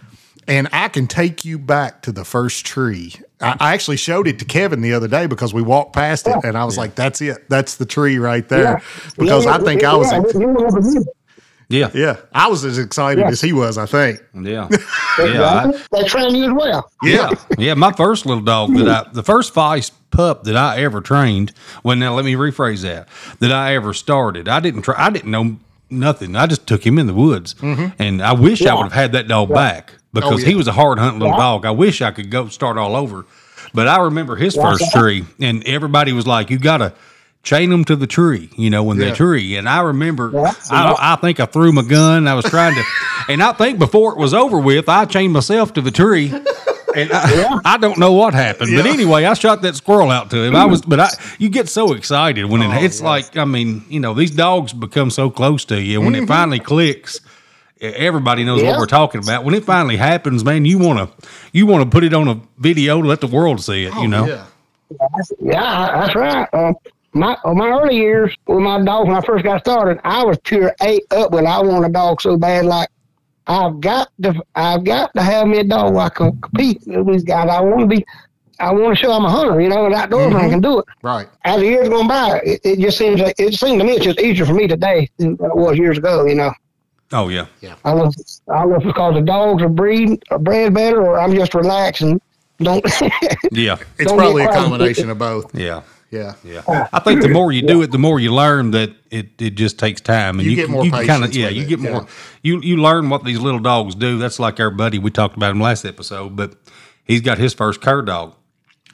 [0.49, 3.14] And I can take you back to the first tree.
[3.41, 6.37] I, I actually showed it to Kevin the other day because we walked past it,
[6.45, 7.49] and I was like, "That's it.
[7.49, 8.78] That's the tree right there." Yeah.
[9.18, 11.01] Because Yeah, I think yeah, I was, yeah,
[11.69, 13.29] yeah, yeah, I was as excited Yeah.
[13.29, 13.77] as he was.
[13.79, 14.23] I think.
[14.35, 14.69] yeah,
[15.19, 15.43] yeah.
[15.43, 16.91] I- They train you as well.
[17.03, 21.01] Yeah, yeah, my first little dog that I, the first feist pup that I ever
[21.01, 21.53] trained.
[21.83, 23.09] Well, now let me rephrase that.
[23.41, 24.49] That I ever started.
[24.49, 24.95] I didn't try.
[24.97, 25.57] I didn't know
[25.91, 26.37] nothing.
[26.37, 27.89] I just took him in the woods, mm-hmm.
[27.99, 30.47] and I wish I would have had that dog back because oh, yeah.
[30.47, 31.41] he was a hard hunting little Yeah.
[31.43, 31.67] dog.
[31.67, 33.27] I wish I could go start all over.
[33.75, 36.93] But I remember his first tree, and everybody was like, "You got to."
[37.47, 39.11] Chain them to the tree, you know, when Yeah.
[39.11, 39.57] they tree.
[39.57, 40.53] And I remember, Yeah.
[40.70, 42.26] I, I think I threw my gun.
[42.26, 42.82] I was trying to,
[43.28, 46.32] and I think before it was over with, I chained myself to the tree
[46.97, 47.59] And I, Yeah.
[47.64, 50.57] I don't know what happened, but anyway, I shot that squirrel out to him.
[50.57, 53.07] I was, but I, you get so excited when it, Oh, it's yeah.
[53.07, 56.01] like, I mean, you know, these dogs become so close to you.
[56.01, 57.20] When it finally clicks,
[57.80, 58.80] everybody knows what Mm-hmm.
[58.80, 59.44] We're talking about.
[59.44, 62.40] When it finally happens, man, you want to, you want to put it on a
[62.59, 63.94] video to let the world see it.
[63.97, 64.47] you know, Oh, yeah.
[65.40, 66.49] Yeah, that's right.
[66.53, 66.72] Uh,
[67.17, 70.39] my uh, my early years with my dog when I first got started, I was
[70.45, 71.45] pure ate up with.
[71.45, 72.89] I want a dog so bad, like
[73.47, 77.07] I've got to, I've got to have me a dog where I can compete with
[77.07, 77.49] these guys.
[77.49, 78.05] I want to be,
[78.59, 80.85] I want to show I'm a hunter, you know, and outdoorsman I can do it.
[81.03, 81.29] Right.
[81.45, 84.05] As the years gone by, it, it just seems like it seems to me it's
[84.05, 86.25] just easier for me today than it was years ago.
[86.27, 86.53] You know,
[87.12, 87.77] oh yeah, yeah.
[87.85, 88.14] I don't,
[88.53, 91.35] I don't know if it's because the dogs are breeding, are bred better, or I'm
[91.35, 92.21] just relaxing.
[92.59, 92.85] Don't.
[93.53, 95.55] yeah, It's Don't probably a combination of both.
[95.55, 95.83] yeah.
[96.11, 96.35] Yeah.
[96.45, 99.29] Yeah, oh, I think the more you do it, the more you learn that it,
[99.41, 101.91] it just takes time, and You get more kinda- yeah, with you it, get yeah.
[101.93, 102.07] more.
[102.43, 104.17] You you learn what these little dogs do.
[104.19, 106.55] That's like our buddy we talked about him last episode, but
[107.05, 108.35] he's got his first cur dog,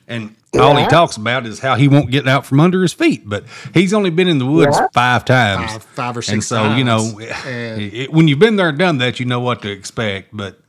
[0.09, 3.29] and all he talks about is how he won't get out from under his feet.
[3.29, 3.45] But
[3.75, 4.87] he's only been in the woods Yeah.
[4.95, 7.33] five times, Five- five or and six so you know, times.
[7.47, 10.31] And- it, when you've been there and done that, you know what to expect.
[10.33, 10.61] But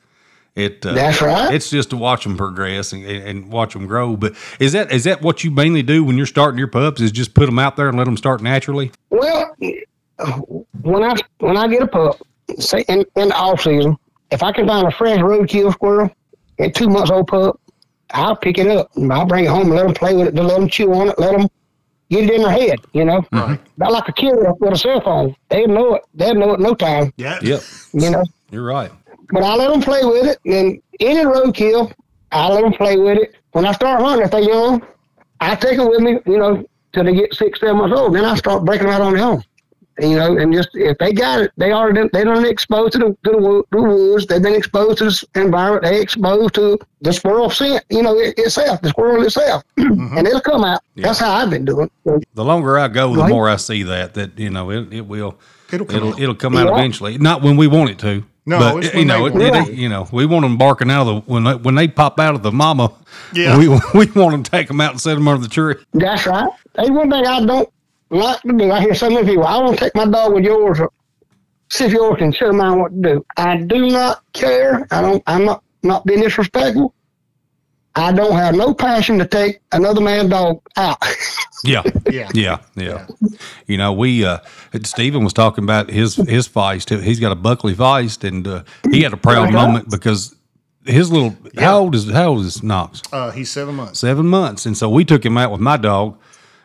[0.56, 1.54] it uh, That's right.
[1.54, 4.16] It's just to watch them progress and, and watch them grow.
[4.16, 7.01] But is that is that what you mainly do when you're starting your pups?
[7.01, 8.91] Is just put them out there and let them start naturally?
[9.10, 9.56] Well,
[10.82, 12.22] when I when I get a pup,
[12.60, 13.97] say in, in the off season,
[14.32, 16.10] if I can find a fresh roadkill squirrel,
[16.60, 17.60] a two months old pup,
[18.12, 18.95] I'll pick it up.
[18.95, 20.93] and I'll bring it home and let them play with it, to let them chew
[20.93, 21.47] on it, let them
[22.10, 22.80] get it in their head.
[22.93, 23.60] You know, Right.
[23.78, 25.36] not like a kid with a cell phone.
[25.49, 26.04] They know it.
[26.14, 27.12] They know it in no time.
[27.18, 27.39] Yeah.
[27.41, 27.62] Yep,
[27.93, 28.91] You know, you're right.
[29.32, 30.39] But I let them play with it.
[30.45, 31.93] And any roadkill,
[32.32, 33.36] I let them play with it.
[33.51, 34.86] When I start hunting, if they're young,
[35.39, 36.19] I take them with me.
[36.26, 38.15] You know, till they get six, seven months old.
[38.15, 39.43] Then I start breaking them out on their own.
[39.99, 42.97] You know, and just if they got it, they are done, they done exposed to
[42.97, 44.26] the, to the, wo- the woods.
[44.26, 45.84] They've been exposed to the environment.
[45.84, 47.86] They exposed to the squirrel scent.
[47.91, 50.17] You know, it, itself, the squirrel itself, mm-hmm.
[50.17, 50.82] and it'll come out.
[50.95, 51.91] That's how I've been doing.
[52.05, 52.24] it.
[52.34, 53.30] The longer I go, the Right.
[53.30, 55.38] more I see that that you know it, it will
[55.71, 56.19] It'll come it'll out.
[56.19, 56.74] it'll come out Yeah.
[56.74, 57.19] eventually.
[57.19, 58.24] Not when we want it to.
[58.46, 60.91] No, but it's you know, they it, want it- you know, we want them barking
[60.91, 62.91] out of the when they, when they pop out of the mama.
[63.34, 63.58] Yeah.
[63.58, 65.76] we we want to take them out and set them under the tree.
[65.94, 66.50] That's right.
[66.74, 67.70] That's one thing I don't
[68.10, 68.72] like to do.
[68.72, 70.91] I hear so many people, I want to take my dog with yours or
[71.70, 73.26] see if yours can show mine what to do.
[73.38, 74.88] I do not care.
[74.91, 76.94] I don't, I'm not, not being disrespectful.
[77.96, 80.98] I don't have no passion to take another man's dog out.
[81.66, 81.82] Yeah.
[82.12, 82.30] Yeah.
[82.34, 83.08] Yeah, yeah.
[83.68, 84.39] You know, we uh
[84.84, 87.02] Stephen was talking about his his feist.
[87.02, 89.54] He's got a Buckley feist, and uh, he had a proud Okay.
[89.56, 90.36] moment because
[90.86, 93.02] his little how old is how old is Knox?
[93.14, 94.02] Uh, he's seven months.
[94.02, 96.18] Seven months, and so we took him out with my dog,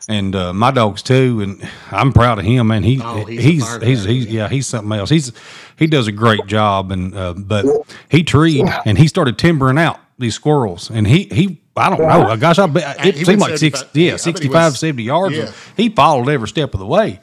[0.09, 2.67] and uh, my dog's too, and I'm proud of him.
[2.67, 5.09] Man, he Oh, he's he's he's, he's, yeah he's something else.
[5.09, 5.31] He's
[5.77, 7.65] he does a great job, and uh, but
[8.09, 11.61] he treed and he started timbering out these squirrels, and he he.
[11.75, 12.35] I don't know.
[12.35, 15.37] Gosh, I bet it He seemed like six, yeah, I yeah, 65, was- 70 yards.
[15.37, 15.51] yeah.
[15.77, 17.21] He followed every step of the way.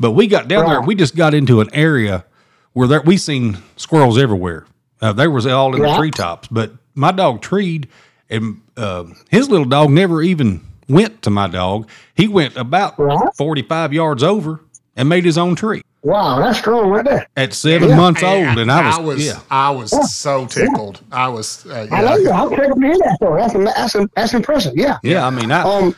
[0.00, 2.24] But we got down there, we just got into an area
[2.72, 4.64] where there, we seen squirrels everywhere.
[5.02, 6.48] Uh, they was all in the treetops.
[6.48, 7.88] But my dog treed,
[8.30, 11.86] and uh, his little dog never even went to my dog.
[12.14, 13.28] He went about Right.
[13.36, 14.60] 45 yards over
[14.98, 17.26] and made his own tree wow, that's strong right there.
[17.36, 17.96] at seven Yeah.
[17.96, 18.56] months old.
[18.58, 19.40] And I was, yeah.
[19.50, 21.00] I was so tickled.
[21.12, 22.28] I was, uh, I know you.
[22.28, 22.38] yeah.
[22.40, 23.40] I'll take them to hear that story.
[23.42, 24.74] That's, that's, that's impressive.
[24.76, 24.98] Yeah.
[25.02, 25.94] Yeah, I mean, I, Um,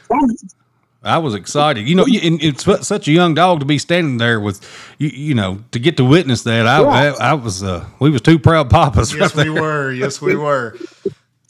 [1.04, 1.86] I was excited.
[1.86, 4.60] You know, y- and it's such a young dog to be standing there with,
[4.98, 6.66] you, you know, to get to witness that.
[6.66, 7.14] I, Yeah.
[7.20, 9.14] I, I was, uh, we was two proud papas.
[9.14, 9.62] Yes, right we there.
[9.62, 9.92] were.
[9.92, 10.76] Yes, we were.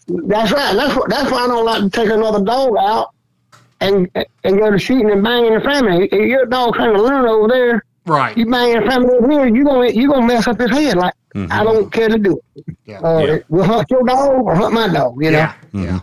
[0.09, 0.75] That's right.
[0.75, 3.11] That's what, that's why I don't like to take another dog out
[3.81, 4.09] and
[4.45, 6.07] and go to shooting and banging the family.
[6.07, 8.37] If your dog trying to learn over there, Right.
[8.37, 10.97] you banging the family over here, you gonna you gonna mess up his head.
[10.97, 12.77] Like I don't care to do it.
[12.85, 12.99] Yeah.
[12.99, 13.33] Uh, Mm-hmm.
[13.33, 13.39] Yeah.
[13.49, 15.17] We'll hunt your dog or hunt my dog.
[15.23, 15.39] You know.
[15.39, 15.55] Yeah.
[15.73, 16.01] Yeah.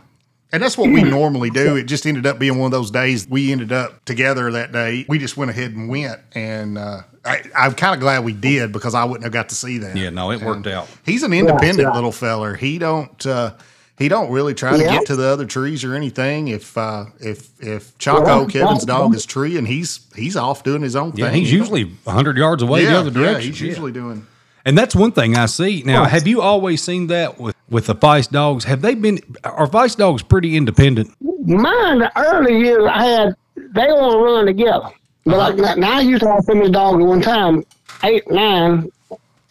[0.54, 1.76] And that's what we normally do.
[1.76, 3.28] It just ended up being one of those days.
[3.28, 5.06] We ended up together that day.
[5.10, 6.22] We just went ahead and went.
[6.34, 9.56] And uh, I, I'm kind of glad we did because I wouldn't have got to
[9.56, 9.98] see that.
[9.98, 10.88] Yeah, no, it worked out.
[11.06, 11.94] He's an independent yeah.
[11.94, 12.56] little feller.
[12.56, 13.56] He don't uh,
[13.98, 16.48] he don't really try to get to the other trees or anything.
[16.50, 18.48] If uh, if if Chaco Yeah.
[18.48, 21.26] Kevin's dog is treeing, he's he's off doing his own thing.
[21.26, 21.42] Yeah, thing.
[21.42, 23.52] he's He don't- usually 100 yards away yeah, the other yeah, direction.
[23.52, 23.68] he's Yeah.
[23.68, 24.28] usually doing.
[24.66, 25.82] And that's one thing I see.
[25.86, 28.66] Now, have you always seen that with, with the Feist dogs?
[28.66, 31.16] Have they been, are Feist dogs pretty independent?
[31.22, 34.90] Mine, the early years I had, they all run together.
[35.26, 37.64] But like now, now I used to have so many dogs at one time,
[38.04, 38.92] eight, nine,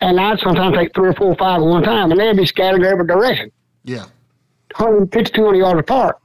[0.03, 2.85] and I'd sometimes take three or four, five at one time, and they'd be scattered
[2.85, 3.51] every direction.
[3.85, 4.05] Yeah,
[4.79, 6.19] 150, 200 yards apart.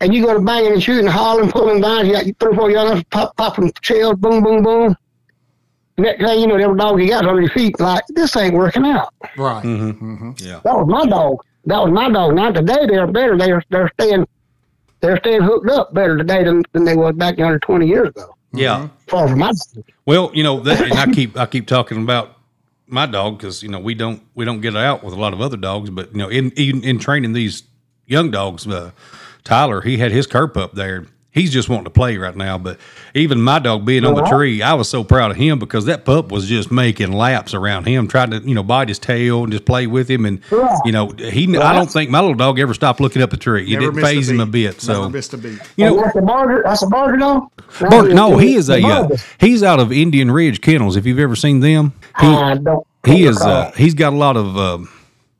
[0.00, 2.70] And you go to banging and shooting, hollering, pulling vines, you got three or four
[2.70, 4.96] yards, pop, popping shells, boom, boom, boom.
[5.98, 8.84] Next thing you know, every dog you got under your feet, like, this ain't working
[8.84, 9.12] out.
[9.36, 9.62] right.
[9.62, 10.30] Mm-hmm, mm-hmm.
[10.38, 10.60] Yeah.
[10.64, 11.44] That was my dog.
[11.66, 12.34] that was my dog.
[12.34, 13.36] Now today they're better.
[13.36, 14.26] They're they're staying
[15.00, 18.34] they're staying hooked up better today than, than they was back under twenty years ago.
[18.52, 18.88] Yeah.
[19.06, 19.84] Far from my dog.
[20.06, 22.38] Well, you know, that, and I keep I keep talking about
[22.86, 25.40] my dog because you know we don't we don't get out with a lot of
[25.40, 27.62] other dogs, but you know, in in, in training these
[28.12, 28.92] young dogs, uh,
[29.42, 31.06] Tyler he had his curp up there.
[31.34, 32.78] He's just wanting to play right now, but
[33.14, 36.04] even my dog being on the tree, I was so proud of him because that
[36.04, 39.50] pup was just making laps around him, trying to you know bite his tail and
[39.50, 40.76] just play with him, and Yeah.
[40.84, 41.56] you know he.
[41.56, 43.62] I don't think my little dog ever stopped looking up the tree.
[43.64, 44.66] It Never didn't missed phase him a beat.
[44.72, 44.80] bit.
[44.82, 45.58] So Never missed a beat.
[45.76, 46.62] you know, that's a barger.
[46.66, 47.50] That's a barger dog.
[47.80, 49.08] Bart, no, he is a uh,
[49.40, 50.96] he's out of Indian Ridge Kennels.
[50.96, 52.86] If you've ever seen them, he I don't.
[53.06, 54.58] he is uh, he's got a lot of.
[54.58, 54.90] Um,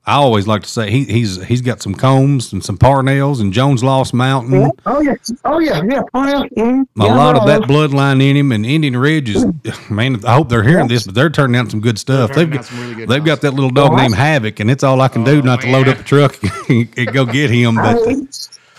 [0.04, 3.52] I always like to say he, he's he's got some combs and some Parnells and
[3.52, 4.70] Jones Lost Mountain.
[4.84, 5.14] Oh yeah.
[5.44, 5.80] Oh yeah.
[5.88, 6.02] Yeah.
[6.12, 6.42] Oh, yeah.
[6.56, 6.82] mhm.
[6.98, 9.44] A Yeah, lot of that bloodline in him, and Indian Ridge is
[9.90, 10.24] man.
[10.26, 12.32] I hope they're hearing this, but they're turning out some good stuff.
[12.32, 14.82] They've got, some really good they've got that little dog Oh, named Havoc, and it's
[14.82, 16.36] all I can do not to load up the truck
[16.68, 17.78] and go get him.
[17.78, 18.28] I But mean,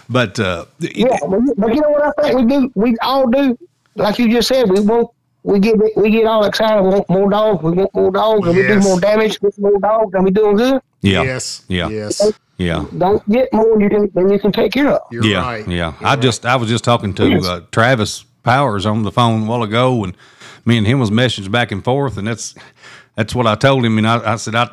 [0.09, 2.71] but uh, Yeah, but, you- know what I think we do?
[2.75, 3.57] We all do,
[3.95, 5.07] like you just said, we want
[5.43, 6.81] we get we get all excited.
[6.83, 7.63] We want more dogs.
[7.63, 10.57] We want more dogs, and we do more damage with more dogs, and we doing
[10.57, 10.81] good.
[11.03, 11.65] Yeah, Yes.
[11.67, 11.89] Yeah.
[11.89, 12.33] Yes.
[12.57, 12.85] yeah.
[12.97, 15.01] Don't get more you can than you can take care of.
[15.11, 15.67] You're yeah, right.
[15.67, 15.93] yeah.
[15.99, 16.19] You're I right.
[16.21, 20.03] just I was just talking to uh, Travis Powers on the phone a while ago,
[20.03, 20.15] and
[20.65, 22.55] me and him was messaging back and forth, and that's
[23.15, 24.69] that's what I told him, and I, I said I.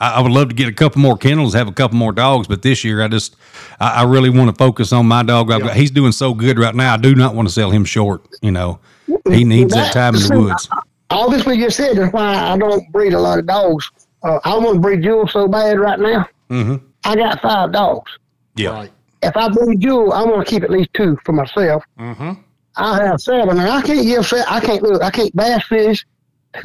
[0.00, 2.48] I I would love to get a couple more kennels, have a couple more dogs,
[2.48, 3.36] but this year I just,
[3.78, 5.52] I, I really want to focus on my dog.
[5.52, 6.94] I've got, he's doing so good right now.
[6.94, 8.26] I do not want to sell him short.
[8.40, 8.80] You know,
[9.28, 10.70] he needs that time in the woods.
[11.10, 13.90] All this we just said is why I don't breed a lot of dogs.
[14.22, 16.28] Uh, I want to breed Jewel so bad right now.
[16.50, 16.84] Mm-hmm.
[17.04, 18.10] I got five dogs.
[18.56, 18.90] Yeah, Right.
[19.22, 21.84] If I breed Jewel, I want to keep at least two for myself.
[21.98, 22.32] Mm-hmm.
[22.76, 24.26] I have seven, and I can't give.
[24.26, 25.02] se- I can't look.
[25.02, 26.06] I can't bass fish.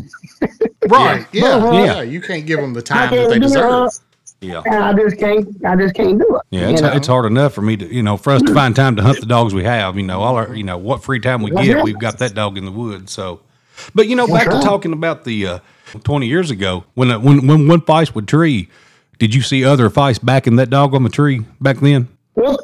[0.87, 1.25] Right.
[1.31, 1.71] Yeah.
[1.73, 1.85] Yeah.
[1.85, 2.01] Yeah.
[2.03, 3.87] You can't give them the time that they deserve.
[3.87, 4.45] it.
[4.47, 4.61] yeah.
[4.65, 5.47] and I just can't.
[5.65, 6.41] I just can't do it.
[6.51, 6.91] Yeah, you it's, know?
[6.91, 9.19] it's hard enough for me to, you know, for us to find time to hunt
[9.19, 9.97] the dogs we have.
[9.97, 12.57] You know, all our, you know, what free time we get, we've got that dog
[12.59, 13.11] in the woods.
[13.11, 13.41] So,
[13.93, 15.59] but you know, back to talking about the uh,
[16.03, 18.69] twenty years ago when uh, when when one feist would tree,
[19.19, 22.07] did you see other feists backing that dog on the tree back then?
[22.35, 22.57] Well,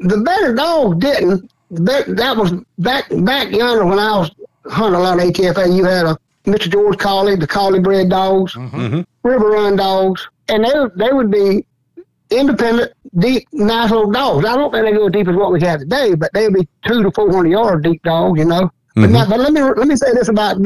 [0.00, 1.50] the better dog didn't.
[1.70, 4.30] That, that was back back yonder when I was
[4.66, 5.74] hunting a lot of ATFA.
[5.76, 6.70] You had a Mr.
[6.70, 9.00] George Collie, the Collie bred dogs, Mm-hmm.
[9.28, 11.66] River Run dogs, and they would- they would be
[12.30, 14.44] independent, deep, nice little dogs.
[14.44, 16.68] I don't think they go as deep as what we have today, but they'd be
[16.86, 18.70] two to four hundred yard deep dogs, you know.
[18.96, 19.12] But, Mhm.
[19.12, 20.56] now, but let me let me say this about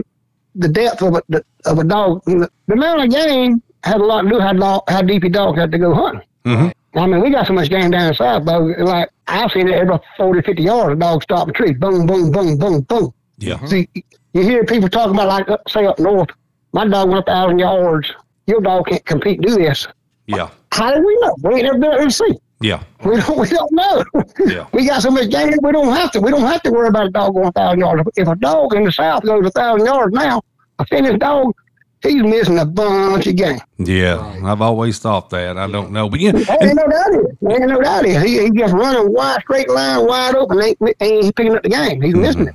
[0.54, 2.22] the depth of a the, of a dog.
[2.26, 5.58] The amount of game had a lot to do how dog, how deep your dog
[5.58, 6.22] had to go hunting.
[6.46, 6.72] Mhm.
[6.94, 8.72] I mean, we got so much game down south, though.
[8.78, 10.92] Like I've seen it every 40, 50 yards.
[10.96, 13.12] A dog stop a tree, boom, boom, boom, boom, boom.
[13.38, 13.88] Yeah, See,
[14.34, 16.28] you hear people talking about like say up north.
[16.72, 18.12] My dog went a thousand yards.
[18.46, 19.40] Your dog can't compete.
[19.40, 19.86] Do this.
[20.26, 21.34] yeah, How do we know?
[21.42, 22.38] We ain't never been there to see.
[22.60, 23.38] Yeah, We don't.
[23.38, 24.04] We don't know.
[24.46, 24.66] Yeah.
[24.72, 25.54] we got so much game.
[25.62, 26.20] We don't have to.
[26.20, 28.02] We don't have to worry about a dog going a thousand yards.
[28.16, 30.42] If a dog in the south goes a thousand yards now,
[30.78, 31.54] a finished dog,
[32.02, 33.60] he's missing a bunch of game.
[33.78, 34.16] yeah.
[34.16, 34.44] Right.
[34.44, 35.56] I've always thought that.
[35.56, 37.38] I don't know, but yeah, There ain't no doubt it.
[37.40, 38.22] There ain't no doubt it.
[38.26, 40.62] He, he just running wide, straight line, wide open.
[40.62, 42.02] Ain't, ain't picking up the game.
[42.02, 42.22] He's mm-hmm.
[42.22, 42.54] missing it.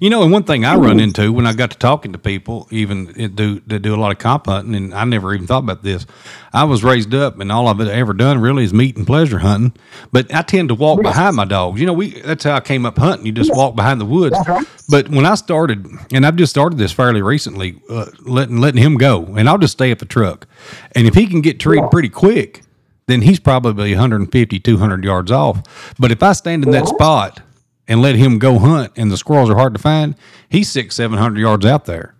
[0.00, 2.66] You know, and one thing I run into when I got to talking to people,
[2.70, 5.62] even that do that do a lot of comp hunting, and I never even thought
[5.62, 6.06] about this.
[6.52, 9.72] I was raised up, and all I've ever done really is meat and pleasure hunting.
[10.12, 11.80] But I tend to walk behind my dogs.
[11.80, 13.26] You know, we that's how I came up hunting.
[13.26, 14.36] You just walk behind the woods.
[14.46, 14.66] Right.
[14.88, 18.96] But when I started, and I've just started this fairly recently, uh, letting letting him
[18.96, 20.46] go, and I'll just stay at the truck,
[20.92, 22.62] and if he can get treated pretty quick,
[23.06, 25.94] then he's probably 150, 200 yards off.
[25.98, 27.40] But if I stand in that spot
[27.88, 30.14] and let him go hunt, and the squirrels are hard to find,
[30.48, 32.14] he's six, seven hundred yards out there.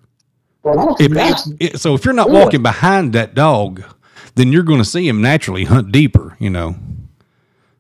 [0.63, 1.13] Well, If,
[1.61, 3.83] if- so if you're not walking behind that dog,
[4.35, 6.37] then you're going to see him naturally hunt deeper.
[6.41, 6.77] You know,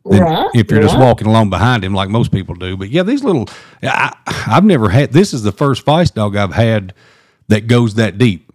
[0.04, 2.76] Right, if you're just walking along behind him like most people do.
[2.76, 3.48] But yeah, these little,
[3.82, 5.12] I, I've never had.
[5.12, 6.92] This is the first feist dog I've had
[7.48, 8.50] that goes that deep.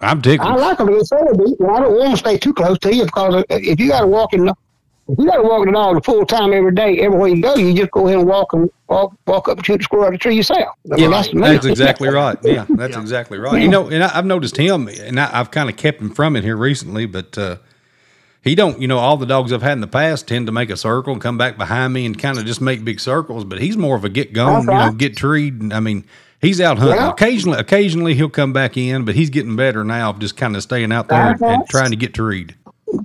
[0.00, 0.48] I'm tickled.
[0.50, 2.94] I like them get so deep, but I don't want to stay too close to
[2.94, 4.50] you because if you got to walk in,
[5.08, 7.92] you got to walk the dog full time every day, everywhere you go, you just
[7.92, 10.18] go ahead and walk and walk, walk up and shoot the squirrel out of the
[10.18, 10.76] tree yourself.
[10.90, 12.36] I mean, Yeah, that's, that's exactly right.
[12.42, 13.62] Yeah, that's exactly right.
[13.62, 16.34] You know, and I, I've noticed him, and I, I've kind of kept him from
[16.34, 17.56] it here recently, but uh,
[18.42, 18.80] he don't.
[18.80, 21.12] You know, all the dogs I've had in the past tend to make a circle
[21.12, 23.44] and come back behind me and kind of just make big circles.
[23.44, 24.66] But he's more of a get gone.
[24.66, 25.60] That's You know, get treed.
[25.60, 26.04] and, I mean,
[26.40, 26.96] he's out hunting.
[26.96, 27.10] Yeah.
[27.10, 30.62] Occasionally, occasionally he'll come back in, but he's getting better now of just kind of
[30.62, 32.56] staying out there and, and trying to get treed.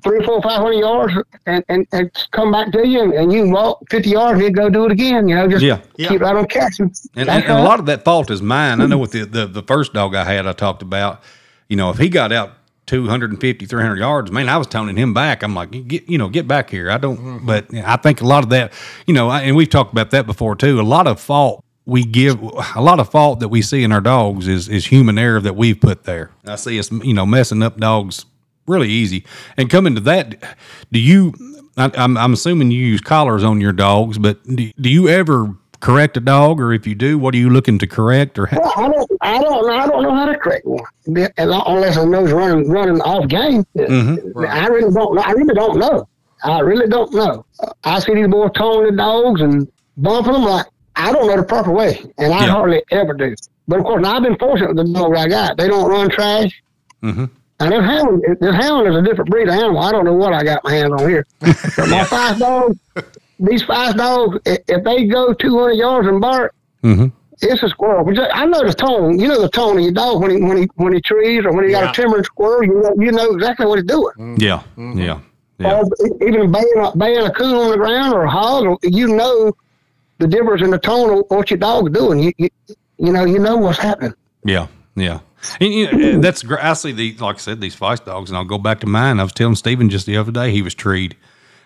[0.03, 1.13] Three, four, five hundred yards
[1.45, 4.69] and, and, and come back to you and, and you walk fifty yards and go
[4.69, 5.27] do it again.
[5.27, 5.81] You know, just Yeah.
[5.97, 6.93] keep right on catching.
[7.15, 8.81] And, and, and a lot of that fault is mine.
[8.81, 11.21] I know with the, the, the first dog I had, I talked about,
[11.67, 12.51] you know, if he got out
[12.87, 15.43] 250, 300 yards, man, I was toning him back.
[15.43, 16.91] I'm like, get, you know, get back here.
[16.91, 17.45] I don't, mm-hmm.
[17.45, 18.73] but I think a lot of that,
[19.07, 20.79] you know, I, and we've talked about that before too.
[20.79, 22.39] A lot of fault we give,
[22.75, 25.55] a lot of fault that we see in our dogs is, is human error that
[25.55, 26.31] we've put there.
[26.45, 28.25] I see us, you know, messing up dogs
[28.71, 29.25] really easy.
[29.57, 30.41] And coming to that,
[30.91, 31.33] do you,
[31.77, 35.53] I, I'm, I'm assuming you use collars on your dogs, but do, do you ever
[35.79, 38.37] correct a dog, or if you do, what are you looking to correct?
[38.37, 41.97] Or Well, I don't, I don't, know- I don't know how to correct one unless
[41.97, 43.65] I know it's running, running off game.
[43.77, 45.15] I really don't.
[45.15, 45.21] know.
[45.25, 46.07] I really don't know.
[46.43, 47.45] I really don't know.
[47.83, 49.67] I see these boys towing the dogs and
[49.97, 50.65] bumping them like
[50.95, 52.51] I don't know the proper way, and I Yeah.
[52.51, 53.33] hardly ever do.
[53.67, 55.57] But of course, I've been fortunate with the dogs I got.
[55.57, 56.61] They don't run trash.
[57.03, 57.29] Mhm.
[57.61, 59.79] And this hound, this hound is a different breed of animal.
[59.79, 61.25] I don't know what I got my hands on here.
[61.39, 62.77] but my five dogs,
[63.39, 66.53] these five dogs, if they go 200 yards and bark,
[66.83, 67.11] Mhm.
[67.41, 68.03] it's a squirrel.
[68.03, 69.19] But I know the tone.
[69.19, 71.51] You know the tone of your dog when he when he when he trees or
[71.53, 72.63] when he got a timber squirrel.
[72.63, 74.37] You know you know exactly what he's doing.
[74.39, 75.19] yeah, yeah,
[75.59, 75.83] yeah, Or
[76.27, 79.51] even baying a, baying a coon on the ground or a hog, you know
[80.17, 82.19] the difference in the tone of what your dog's doing.
[82.19, 82.49] You you,
[82.97, 84.13] you know you know what's happening.
[84.43, 85.19] yeah, yeah.
[85.59, 86.63] And, you know, that's great.
[86.63, 89.19] I see the like I said these feist dogs, and I'll go back to mine.
[89.19, 91.15] I was telling Stephen just the other day he was treed,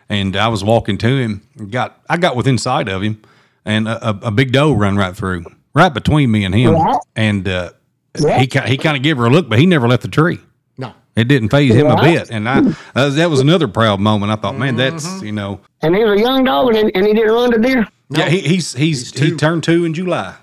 [0.09, 1.41] and I was walking to him.
[1.69, 3.21] Got I got within sight of him,
[3.65, 6.97] and a, a, a big doe run right through, right between me and him, Yeah.
[7.15, 7.71] and uh,
[8.19, 8.38] Yeah.
[8.39, 10.39] he he kind of gave her a look, but he never left the tree.
[10.78, 10.93] No.
[11.17, 12.61] It didn't phase him a bit, and I
[12.95, 14.32] uh, that was another proud moment.
[14.32, 17.13] I thought, man, that's you know, And he was a young dog, and, and he
[17.13, 17.88] didn't run to deer.
[18.09, 20.36] yeah, he, he's he's, he turned two in July.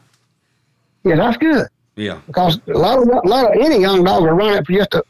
[1.05, 1.67] Yeah, that's good
[1.97, 4.73] Yeah, because a lot of a lot of any young dog will run it for
[4.73, 5.05] just a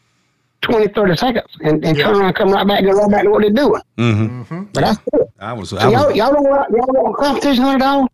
[0.62, 3.22] 20, 30 seconds and, and turn around, and come right back, and go right back
[3.24, 3.82] to what they're doing.
[3.98, 4.62] mm-hmm.
[4.72, 5.28] But that's good.
[5.38, 5.70] I was.
[5.70, 8.08] So I y'all, was y'all don't want y'all don't want competition hunter dog?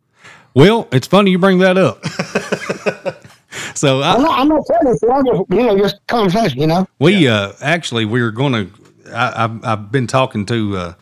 [0.55, 2.05] well, it's funny you bring that up.
[3.75, 6.61] so I, I'm not, I'm not telling you, so I'm just, you know, just conversation,
[6.61, 6.87] you know.
[6.99, 8.71] We uh, actually we are going to.
[9.15, 10.95] I've I've been talking to uh,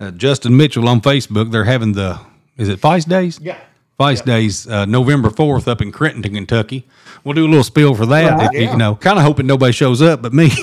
[0.00, 1.50] uh, Justin Mitchell on Facebook.
[1.50, 2.20] They're having the
[2.56, 3.38] is it Feist Days?
[3.40, 3.58] Yeah.
[3.98, 6.86] Feist Days, uh, November fourth up in Crenton, Kentucky.
[7.24, 8.30] We'll do a little spill for that.
[8.32, 8.46] Right.
[8.46, 8.72] if you- Yeah.
[8.72, 10.50] You know, kind of hoping nobody shows up but me.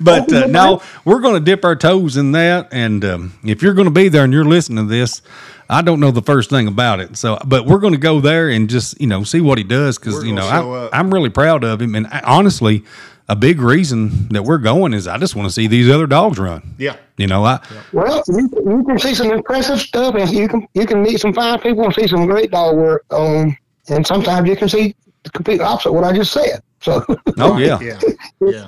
[0.00, 2.68] But uh, now we're going to dip our toes in that.
[2.72, 5.22] And um, if you're going to be there and you're listening to this,
[5.68, 7.16] I don't know the first thing about it.
[7.16, 9.98] So, but we're going to go there and just you know see what he does
[9.98, 11.94] because you know I, I'm really proud of him.
[11.94, 12.84] And I, honestly,
[13.28, 16.38] a big reason that we're going is I just want to see these other dogs
[16.38, 16.74] run.
[16.78, 16.96] Yeah.
[17.16, 17.60] You know, I
[17.92, 21.32] well, you, you can see some impressive stuff, and you can you can meet some
[21.32, 23.04] fine people and see some great dog work.
[23.10, 23.56] Um,
[23.88, 26.62] and sometimes you can see the complete opposite of what I just said.
[26.80, 27.04] So,
[27.38, 27.98] oh yeah, Yeah.
[28.40, 28.66] Yeah.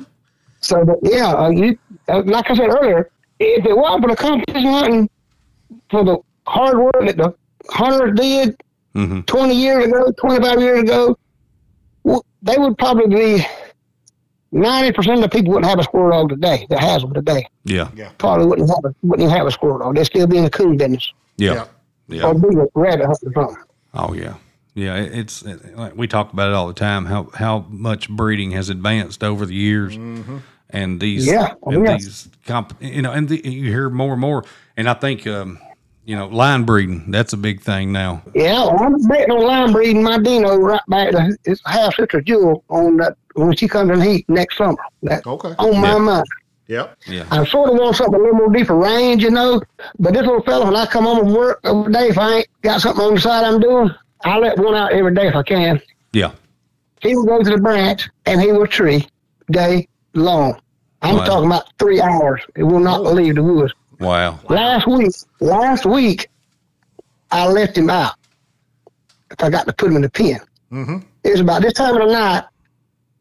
[0.61, 4.17] so but yeah, uh, you uh, like I said earlier, if it wasn't for the
[4.17, 5.11] competition hunting,
[5.91, 7.35] for the hard work that the
[7.71, 8.61] hunters did
[8.95, 11.19] hmm 20 years ago, 25 years ago,
[12.05, 13.47] w- they would probably be
[14.55, 17.47] 90% of the people wouldn't have a squirrel dog today that has them today.
[17.65, 18.11] yeah, Yeah.
[18.17, 19.97] Probably wouldn't have a, wouldn't even have a squirrel dog.
[19.97, 21.65] They'd still be in the coon business yeah, Yeah.
[22.09, 22.25] yeah.
[22.27, 23.67] or be a rabbit hunter or.
[23.95, 24.35] Oh yeah,
[24.77, 24.97] yeah.
[24.97, 27.07] It's it, like we talk about it all the time.
[27.07, 29.97] How how much breeding has advanced over the years,
[30.71, 31.97] and these Yeah, oh, and yeah.
[31.97, 34.45] these comp, you know, and the, you hear more and more.
[34.77, 35.59] And I think um,
[36.05, 38.23] you know, line breeding that's a big thing now.
[38.35, 42.21] Yeah, well, I'm betting on line breeding my Dino right back to his half sister
[42.21, 44.77] Jewel on that when she comes in heat next summer.
[45.03, 45.55] That Okay.
[45.59, 45.99] on my Yeah.
[45.99, 46.27] mind.
[46.69, 46.97] Yep.
[47.07, 49.63] Yeah, I sort of want something a little more deeper range, you know.
[50.01, 52.49] But this little fella, when I come home from work every day, if I ain't
[52.63, 53.91] got something on the side I'm doing,
[54.25, 55.81] I let one out every day if I can.
[56.13, 56.33] yeah,
[57.03, 59.07] He will go to the branch and he will tree
[59.51, 60.61] day long.
[61.03, 61.25] I'm Wow.
[61.25, 62.41] talking about three hours.
[62.57, 63.73] It will not leave the woods.
[64.01, 66.29] wow, Last week, last week,
[67.31, 68.15] I left him out.
[69.31, 70.41] If I got to put him in the pen.
[70.73, 70.99] Mm-hmm.
[71.25, 72.45] It was about this time of the night.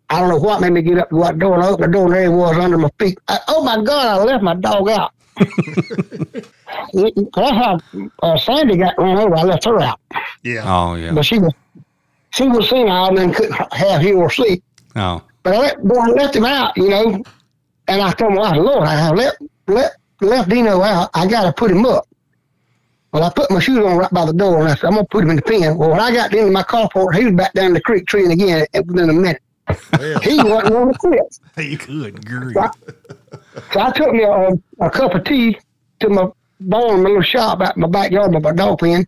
[0.09, 1.93] I don't know what made me get up, go out the door, and I opened
[1.93, 3.17] the door, and there he was under my feet.
[3.27, 5.11] I, oh my God, I left my dog out.
[6.93, 7.79] That's how
[8.23, 9.35] uh, Sandy got run over.
[9.35, 9.99] I left her out.
[10.43, 10.63] Yeah.
[10.65, 11.53] oh yeah, But she was
[12.31, 14.61] she was senile and couldn't have hear or see.
[14.95, 17.23] oh But I let, boy, I left him out, you know,
[17.87, 21.09] and I told him, well, Lord, I have left, left, left Dino out.
[21.13, 22.07] I got to put him up.
[23.13, 25.05] Well, I put my shoes on right by the door, and I said, I'm going
[25.05, 25.77] to put him in the pen.
[25.77, 28.67] Well, when I got into my carport, he was back down the creek treeing again
[28.85, 29.41] within a minute.
[29.97, 31.39] Well, He wasn't going to quit.
[31.65, 32.53] you could grief.
[32.55, 32.71] So I,
[33.71, 34.49] so I took me a,
[34.85, 35.57] a cup of tea
[36.01, 36.27] to my
[36.59, 39.05] barn, my little shop out in my backyard by my dog pen.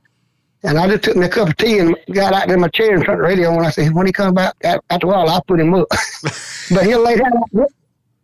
[0.64, 2.96] And I just took me a cup of tea and got out in my chair
[2.96, 5.30] and turned the radio And I said, when he comes back, a- after a while,
[5.30, 5.88] I'll put him up.
[6.72, 7.32] but he'll lay down,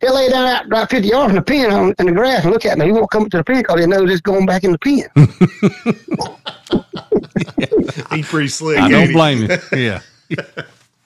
[0.02, 2.52] he'll lay down out about 50 yards in the pen on, in the grass and
[2.52, 2.86] look at me.
[2.86, 4.80] He won't come up to the pen because he knows it's going back in the
[4.80, 5.04] pen.
[8.12, 8.80] he's pretty slick.
[8.80, 9.14] I ain't don't he?
[9.14, 9.58] blame you.
[9.80, 10.02] Yeah,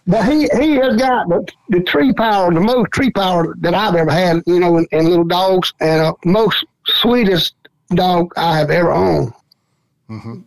[0.08, 3.96] But he he has got the, the tree power, the most tree power that I've
[3.96, 7.54] ever had, you know, in, in little dogs, and uh, most sweetest
[7.90, 9.34] dog I have ever owned.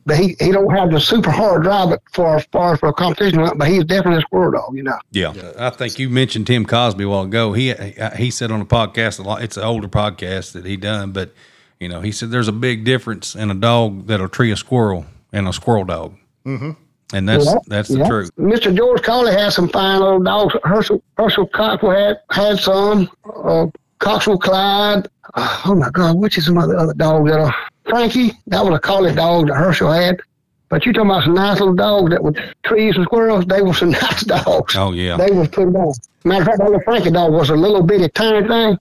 [0.07, 2.93] But he, he don't have the super hard drive for as far as for a
[2.95, 4.99] competition, but he's definitely a squirrel dog, you know.
[5.11, 5.35] Yeah.
[5.59, 7.53] I think you mentioned Tim Cosby a while ago.
[7.53, 7.75] He
[8.17, 9.43] he said on a podcast a lot.
[9.43, 11.35] It's an older podcast that he done, but
[11.79, 15.05] you know he said there's a big difference in a dog that'll tree a squirrel
[15.31, 16.17] and a squirrel dog.
[16.47, 16.71] Mm-hmm.
[17.13, 18.09] And that's Yeah, that's the yeah.
[18.09, 18.31] truth.
[18.39, 18.75] Mr.
[18.75, 20.55] George Coley has some fine little dogs.
[20.65, 23.11] Herschel Herschel Coxwell had had some.
[23.25, 23.67] Uh,
[24.01, 25.09] Coxwell Clyde.
[25.35, 27.53] Uh, oh my God, which is some other other dog that uh,
[27.89, 28.33] Frankie?
[28.49, 30.21] That was a collie dog that Herschel had.
[30.69, 33.45] But you talking about some nice little dogs that would trees and squirrels?
[33.47, 34.75] They were some nice dogs.
[34.77, 35.17] Oh yeah.
[35.17, 36.01] They was pretty dogs.
[36.25, 38.79] Matter of fact, that little Frankie dog was a little bitty tiny thing.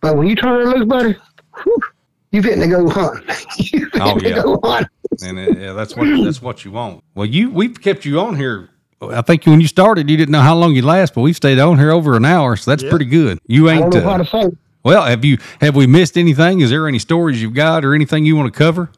[0.00, 1.16] But when you turn her loose, buddy,
[1.62, 1.76] whew,
[2.32, 3.24] you fitting to go hunt.
[3.72, 4.42] you Oh, to yeah.
[4.42, 4.88] go hunt.
[5.24, 7.02] and uh, yeah, that's what that's what you want.
[7.14, 8.68] Well, you we've kept you on here.
[9.10, 11.58] I think when you started, you didn't know how long you'd last, but we've stayed
[11.58, 13.38] on here over an hour, so that's pretty good.
[13.46, 13.92] You I ain't.
[13.92, 14.56] don't know how Uh, to say.
[14.84, 16.60] well, have you have we missed anything?
[16.60, 18.90] Is there any stories you've got or anything you want to cover?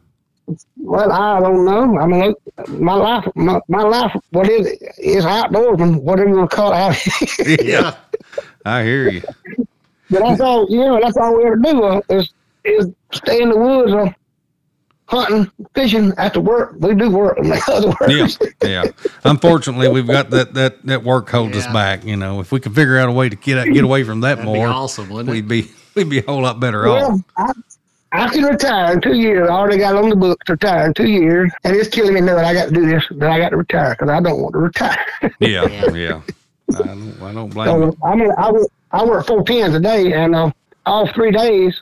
[0.78, 1.98] Well, I don't know.
[1.98, 2.34] I mean,
[2.68, 4.80] my life, my, my life, what is it?
[4.98, 7.60] Is outdoorsman, whatever you want to call it.
[7.66, 7.94] Yeah,
[8.64, 9.22] I hear you.
[10.10, 10.66] but that's all.
[10.70, 12.30] You know, that's all we ever do uh, is
[12.64, 14.08] is stay in the woods, uh,
[15.08, 16.12] hunting, fishing.
[16.18, 17.38] After work, we do work.
[17.38, 18.84] In other words, Yeah, yeah.
[19.24, 22.04] Unfortunately, we've got that that that work holds us back.
[22.04, 24.20] You know, if we could figure out a way to get out, get away from
[24.20, 27.22] that That'd be more, awesome, wouldn't we'd be we'd be a whole lot better Well,
[27.36, 27.56] off.
[28.12, 29.48] I, I can retire in two years.
[29.48, 32.20] I already got on the books, to retire in two years, and it's killing me
[32.20, 33.04] knowing I got to do this.
[33.10, 35.04] That I got to retire because I don't want to retire.
[35.40, 36.20] Yeah, yeah.
[36.74, 37.96] I don't, I don't blame you.
[38.04, 40.50] I mean, I work, I work four tens a day, and uh,
[40.84, 41.80] all three days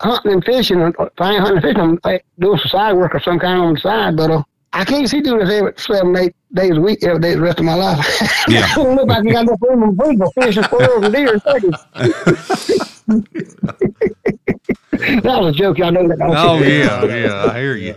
[0.00, 0.80] hunting and fishing.
[0.80, 3.60] If I ain't hunting and fishing, I'm like, doing some side work or some kind
[3.60, 4.16] on the side.
[4.16, 4.42] But uh,
[4.72, 7.58] I can't see doing this every seven, eight days a week, every day the rest
[7.58, 8.04] of my life.
[8.48, 8.64] Yeah.
[8.64, 11.34] I don't look like I got enough room and food for fishing, squirrels, and deer,
[11.34, 11.74] and turkeys.
[15.22, 15.76] that was a joke.
[15.76, 16.18] Y'all know that.
[16.22, 17.52] Oh yeah, yeah.
[17.52, 17.94] I hear you.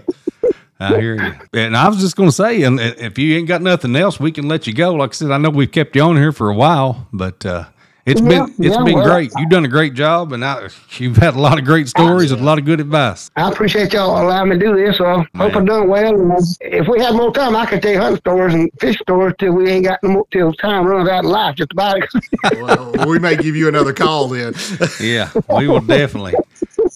[0.81, 1.33] I hear you.
[1.53, 4.31] And I was just going to say, and if you ain't got nothing else, we
[4.31, 4.93] can let you go.
[4.93, 7.65] Like I said, I know we've kept you on here for a while, but uh,
[8.11, 9.31] it's Yeah, been it's yeah, been well, great.
[9.37, 12.41] You've done a great job, and I, you've had a lot of great stories and
[12.41, 13.31] a lot of good advice.
[13.35, 14.99] I appreciate y'all allowing me to do this.
[14.99, 16.37] Uh, hope I'm doing well.
[16.61, 19.53] If we had more time, I could tell you hunting stories and fish stories till
[19.53, 21.55] we ain't got no more, till time runs out of life.
[21.55, 22.61] Just about it.
[22.61, 24.53] well, we may give you another call then.
[24.99, 26.35] Yeah, we will definitely,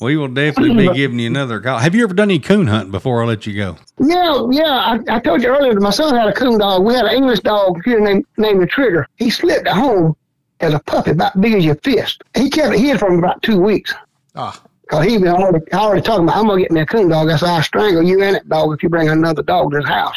[0.01, 1.79] we will definitely be giving you another call.
[1.79, 3.77] Have you ever done any coon hunting before I let you go?
[3.99, 4.99] yeah, yeah.
[5.09, 6.83] I, I told you earlier that my son had a coon dog.
[6.83, 9.07] We had an English dog here named named the Trigger.
[9.15, 10.15] He slipped at home
[10.59, 12.23] as a puppy, about big as your fist.
[12.35, 13.93] He kept it hid from about two weeks.
[14.35, 17.29] Ah, Cause he been already, already talking about, I'm gonna get me a coon dog.
[17.29, 19.87] I said, I'll strangle you and that dog if you bring another dog to this
[19.87, 20.15] house.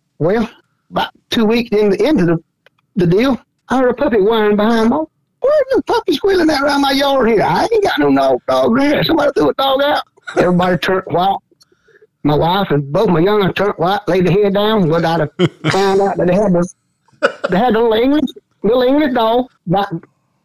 [0.18, 0.48] well,
[0.90, 2.42] about two weeks in the, into the,
[2.94, 4.98] the deal, I heard a puppy whining behind me.
[5.40, 7.42] Where's the puppy squealing out around my yard here?
[7.42, 9.02] I ain't got no dog, dog there.
[9.02, 10.02] Somebody threw a dog out.
[10.36, 11.36] Everybody turned white.
[12.22, 14.88] My wife and both my youngest turned white, laid their head down.
[14.88, 15.32] But I'd have
[15.72, 16.68] found out that they had the,
[17.50, 18.30] they had a little English,
[18.62, 19.88] little English dog, about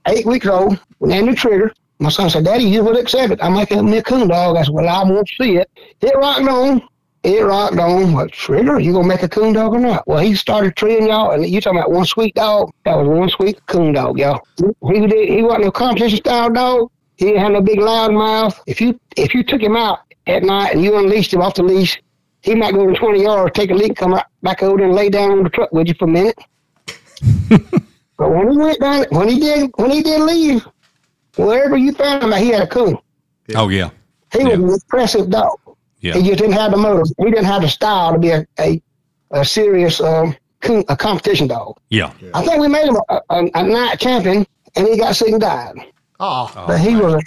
[0.07, 1.73] eight weeks old, named the Trigger.
[1.99, 3.39] My son said, Daddy, you would accept it.
[3.41, 4.57] I'm making me a coon dog.
[4.57, 5.69] I said, Well, I won't see it.
[6.01, 6.81] It rocked on.
[7.23, 8.13] It rocked on.
[8.13, 10.05] What, Trigger, you to make a coon dog or not?
[10.07, 12.71] Well, he started treeing y'all, and you talking about one sweet dog.
[12.83, 14.41] That was one sweet coon dog, y'all.
[14.57, 16.91] He, did, he wasn't no competition style dog.
[17.15, 18.59] He didn't have no big loud mouth.
[18.67, 21.63] If you if you took him out at night and you unleashed him off the
[21.63, 22.01] leash,
[22.41, 25.09] he might go to 20 yards, take a leak, come right back over and lay
[25.09, 26.37] down on the truck with you for a minute.
[28.17, 30.65] but when he went down, when he did, when he did leave,
[31.35, 32.97] wherever you found him, he had a coon.
[33.55, 33.89] Oh yeah,
[34.31, 34.55] He Yeah.
[34.55, 35.57] was an impressive dog.
[35.99, 37.03] yeah, He just didn't have the motor.
[37.17, 38.81] He didn't have the style to be a a,
[39.31, 41.77] a serious um, coon, a competition dog.
[41.89, 42.11] yeah.
[42.33, 44.45] I think we made him a, a, a night champion,
[44.75, 45.73] and he got sick and died.
[46.19, 47.21] oh, But he was a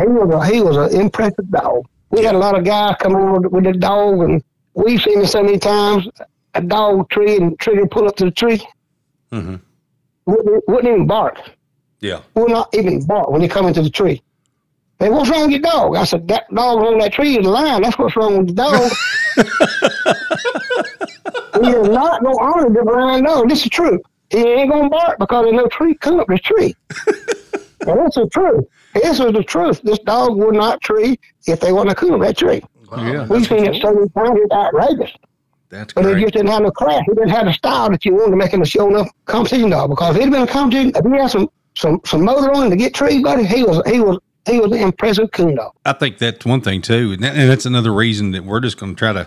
[0.00, 1.84] he was a he was an impressive dog.
[2.10, 4.42] We had a lot of guys come on with, with the dog, and
[4.74, 6.08] we've seen it so many times.
[6.54, 8.60] A dog tree and trigger pull up to the tree.
[9.32, 9.60] Mhm.
[10.26, 11.38] Wouldn't, wouldn't even bark.
[12.00, 12.20] Yeah.
[12.34, 14.22] Would not even bark when he come into the tree.
[14.98, 15.96] Hey, what's wrong with your dog?
[15.96, 17.82] I said, that dog on that tree is lying.
[17.82, 18.90] That's what's wrong with the dog.
[21.64, 23.48] he is not going to honor the blind dog.
[23.48, 24.00] This is true.
[24.30, 26.74] He ain't going to bark because there's no tree come up the tree.
[27.80, 28.64] and that's the truth.
[28.94, 29.80] This is the truth.
[29.82, 32.62] This dog would not tree if they want to come up that tree.
[32.96, 33.26] Yeah.
[33.26, 35.10] We've seen it so many times, it's outrageous.
[35.72, 36.20] That's But he great.
[36.24, 37.02] just didn't have no class.
[37.08, 39.70] He didn't have the style that you wanted to make him a show enough competition
[39.70, 39.88] dog.
[39.88, 42.70] Because if he'd been a competition, if he had some, some, some motor on him
[42.70, 45.72] to get trees, buddy, he was he was he was an impressive coon dog.
[45.86, 48.78] I think that's one thing too, and, that, and that's another reason that we're just
[48.78, 49.26] going to try to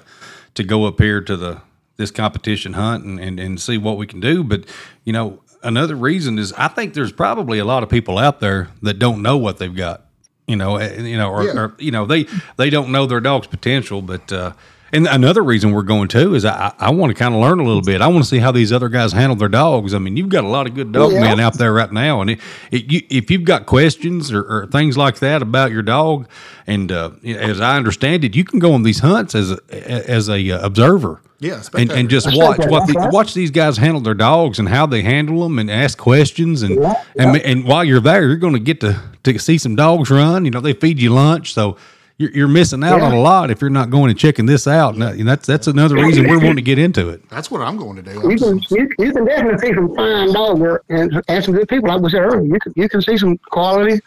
[0.53, 1.61] to go up here to the
[1.97, 4.43] this competition hunt and, and, and see what we can do.
[4.43, 4.65] But,
[5.05, 8.67] you know, another reason is I think there's probably a lot of people out there
[8.81, 10.05] that don't know what they've got.
[10.45, 11.57] You know, eh, you know, or, Yeah.
[11.59, 12.27] or you know, they
[12.57, 14.01] they don't know their dog's potential.
[14.03, 14.51] But uh,
[14.93, 17.63] and another reason we're going too is I, I want to kind of learn a
[17.63, 18.01] little bit.
[18.01, 19.93] I want to see how these other guys handle their dogs.
[19.93, 21.21] I mean, you've got a lot of good dog Yeah.
[21.21, 22.39] men out there right now, and it,
[22.71, 26.27] it, you, if you've got questions or, or things like that about your dog,
[26.67, 30.29] and uh, as I understand it, you can go on these hunts as a, as
[30.29, 31.21] a uh, observer.
[31.39, 34.85] Yeah, and, and just watch what the, watch these guys handle their dogs and how
[34.85, 38.53] they handle them and ask questions and Yeah, and and while you're there, you're going
[38.53, 40.45] to get to to see some dogs run.
[40.45, 41.75] You know, they feed you lunch, so
[42.17, 43.07] you're, you're missing out Yeah.
[43.07, 44.93] on a lot if you're not going and checking this out.
[44.95, 47.27] And and that's that's another reason we're wanting to get into it.
[47.29, 48.13] That's what I'm going to do.
[48.29, 51.67] You can you, you can definitely see some fine dog work and, and some good
[51.67, 51.89] people.
[51.89, 53.99] Like we said earlier, you can you can see some quality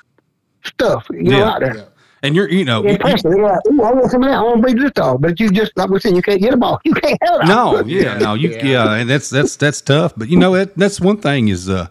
[0.64, 1.06] stuff.
[1.11, 1.50] You know, Yeah.
[1.50, 1.76] out there.
[1.76, 1.84] Yeah.
[2.22, 3.30] And you're you know you- Impressive.
[3.30, 4.38] You're like, Ooh, I want some of that.
[4.38, 5.20] I want to breed this dog.
[5.20, 6.80] But you just like we said, you can't get a ball.
[6.84, 7.46] You can't have it.
[7.46, 8.94] No, yeah, no, you, yeah.
[8.94, 10.14] and that's that's that's tough.
[10.16, 11.88] But you know, that, that's one thing is, uh,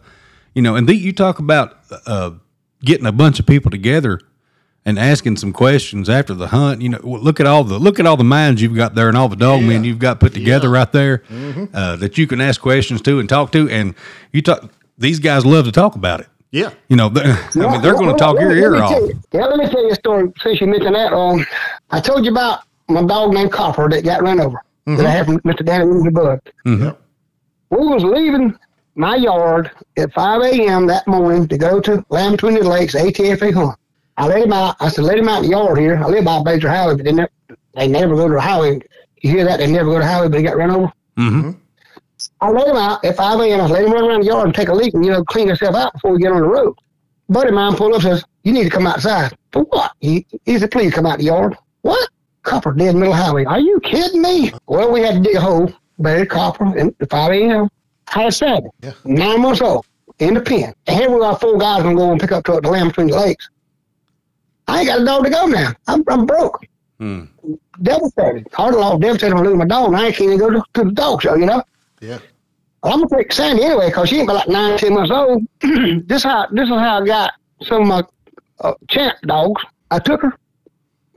[0.53, 2.31] you know, and the, you talk about uh,
[2.83, 4.19] getting a bunch of people together
[4.87, 6.81] and asking some questions after the hunt.
[6.81, 9.17] You know, look at all the look at all the minds you've got there and
[9.17, 11.23] all the dog men you've got put together right there
[11.73, 13.69] uh, that you can ask questions to and talk to.
[13.69, 13.93] And
[14.31, 16.27] you talk; these guys love to talk about it.
[16.51, 16.71] Yeah.
[16.87, 18.91] You know, they- I mean, they're going to talk your ear off.
[18.91, 21.11] you- Yeah, let me tell you a story since you mentioned that.
[21.13, 21.45] Um,
[21.91, 25.25] I told you about my dog named Copper that got run over that I had
[25.25, 25.65] from Mr.
[25.65, 26.39] Danny Lindsay Bud.
[26.65, 27.01] Yep.
[27.71, 28.57] We was leaving
[28.95, 30.87] my yard at 5 a.m.
[30.87, 33.77] that morning to go to Land Between the Lakes ATFA hunt.
[34.17, 34.75] I let him out.
[34.79, 35.95] I said, let him out in the yard here.
[35.97, 37.29] I live by Baker Highway, but they never,
[37.75, 38.79] they never go to the highway.
[39.21, 39.57] You hear that?
[39.57, 40.91] They never go to the highway, but he got run over.
[41.17, 41.51] hmm
[42.41, 43.61] I let him out at 5 a.m.
[43.61, 45.47] I let him run around the yard and take a leak and, you know, clean
[45.47, 46.75] himself out before we get on the road.
[47.29, 49.35] Buddy of mine pulled up and says, You need to come outside.
[49.51, 49.91] For what?
[49.99, 51.55] He, he said, Please come out the yard.
[51.81, 52.09] What?
[52.43, 53.45] Copper dead middle of the highway.
[53.45, 54.51] Are you kidding me?
[54.67, 57.69] Well, we had to dig a hole, buried Copper at 5 a.m.
[58.15, 58.93] I had seven, Yeah.
[59.03, 59.85] nine months old,
[60.19, 60.73] in the pen.
[60.87, 62.89] And here we are, four guys going to go and pick up truck the land
[62.89, 63.49] between the lakes.
[64.67, 65.73] I ain't got a dog to go now.
[65.87, 66.65] I'm, I'm broke.
[66.99, 67.25] Hmm.
[67.81, 68.47] Devastated.
[68.53, 69.35] Hard lost, devastated.
[69.35, 69.87] I'm losing my dog.
[69.87, 71.63] And I can't even go to, to the dog show, you know?
[72.01, 72.19] Yeah.
[72.83, 75.43] Well, I'm gonna take Sandy anyway because she ain't but like nine, ten months old.
[76.07, 78.03] this how this is how I got some of my
[78.61, 79.63] uh, champ dogs.
[79.89, 80.33] I took her,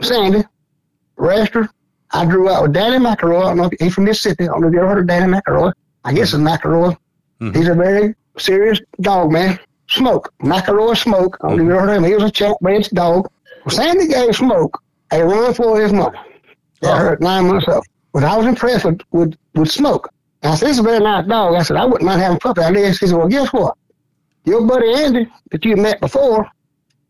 [0.00, 0.42] Sandy,
[1.16, 1.68] raised her.
[2.12, 3.40] I drew out with Danny McElroy.
[3.42, 4.44] I don't know if he's from Mississippi.
[4.44, 5.72] I don't know if you ever heard of Danny McElroy.
[6.04, 6.96] I guess it's McElroy.
[7.40, 7.54] Mhm.
[7.54, 9.58] He's a very serious dog man.
[9.90, 10.32] Smoke.
[10.42, 11.36] McElroy Smoke.
[11.42, 12.04] I don't know if you ever heard of him.
[12.04, 13.30] He was a champ bred dog.
[13.68, 14.82] Sandy gave Smoke
[15.12, 16.18] a run for his money.
[16.82, 17.52] Got her at nine oh.
[17.52, 17.66] months.
[18.12, 20.08] But I was impressed with, with, with Smoke.
[20.42, 21.54] I said, this is a very nice dog.
[21.54, 22.86] I said, I wouldn't mind having a puppy out there.
[22.86, 23.76] He said, well, guess what?
[24.44, 26.48] Your buddy Andy, that you met before,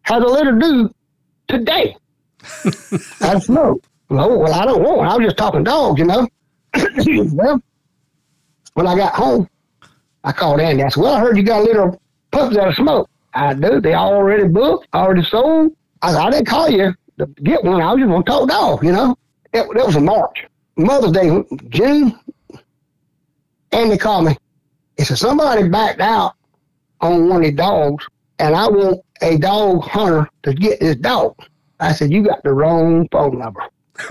[0.02, 0.92] has a little dude
[1.48, 1.96] today.
[3.20, 3.84] I Smoke.
[4.08, 5.08] Well, oh, well, I don't want.
[5.08, 6.26] I was just talking dogs, you know.
[7.32, 7.62] well,
[8.74, 9.48] when I got home,
[10.24, 10.82] I called Andy.
[10.82, 13.08] I said, well, I heard you got a little puppies out of Smoke.
[13.34, 13.80] I do.
[13.80, 15.72] They already booked, already sold.
[16.02, 17.80] I I didn't call you to get one.
[17.80, 19.16] I was just going to talk dog, you know.
[19.52, 20.46] It, it was in March.
[20.76, 22.18] Mother's Day, June.
[23.72, 24.36] And they called me.
[24.96, 26.34] He said, somebody backed out
[27.00, 28.06] on one of these dogs,
[28.38, 31.34] and I want a dog hunter to get this dog.
[31.78, 33.60] I said, you got the wrong phone number.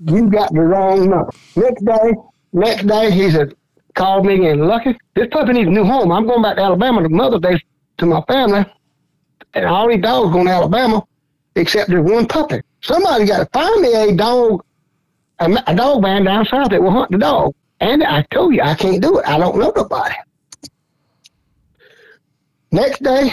[0.00, 1.32] you got the wrong number.
[1.56, 2.14] Next day,
[2.52, 3.54] next day, he said,
[3.94, 4.60] called me again.
[4.60, 6.12] Lucky, this puppy needs a new home.
[6.12, 7.60] I'm going back to Alabama to Mother's Day
[7.98, 8.64] to my family,
[9.54, 11.04] and all these dogs going to Alabama,
[11.56, 12.60] except there's one puppy.
[12.80, 14.64] Somebody got to find me a dog,
[15.40, 17.54] a, a dog man down south that will hunt the dog.
[17.80, 19.26] And I told you I can't do it.
[19.26, 20.14] I don't know nobody.
[22.70, 23.32] Next day,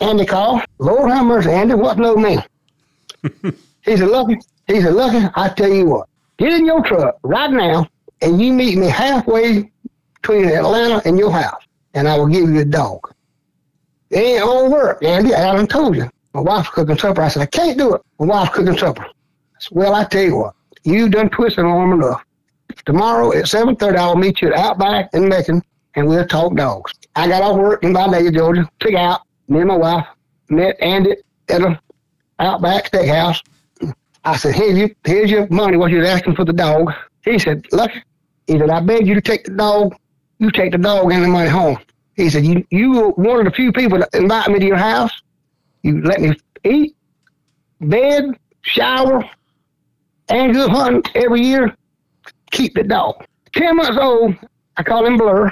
[0.00, 0.62] Andy called.
[0.78, 2.42] Lord have mercy, Andy, what no man?
[3.22, 7.50] he said, Lucky, he said, Lucky, I tell you what, get in your truck right
[7.50, 7.88] now
[8.24, 9.70] and you meet me halfway
[10.14, 13.13] between Atlanta and your house, and I will give you a dog.
[14.10, 15.34] It ain't gonna work, Andy.
[15.34, 16.08] I done told you.
[16.34, 17.22] My wife's cooking supper.
[17.22, 18.02] I said, I can't do it.
[18.18, 19.04] My wife's cooking supper.
[19.04, 22.24] I said, well, I tell you what, you done twisted arm enough.
[22.84, 25.62] Tomorrow at 7.30, I'll meet you at Outback in Macon,
[25.94, 26.92] and we'll talk dogs.
[27.14, 30.06] I got off work in Vidalia, Georgia, took out, me and my wife,
[30.48, 31.16] met Andy
[31.48, 31.80] at a
[32.40, 33.40] Outback Steakhouse.
[34.24, 36.92] I said, here's your, here's your money, what you're asking for the dog.
[37.24, 37.92] He said, look,
[38.48, 39.94] he said, I beg you to take the dog,
[40.38, 41.78] you take the dog and the money home.
[42.16, 44.76] He said, you, you were one of the few people that invite me to your
[44.76, 45.10] house.
[45.82, 46.34] You let me
[46.64, 46.96] eat,
[47.80, 48.24] bed,
[48.62, 49.24] shower,
[50.28, 51.76] and go hunting every year.
[52.52, 53.24] Keep the dog.
[53.52, 54.34] Ten months old,
[54.76, 55.50] I call him Blur.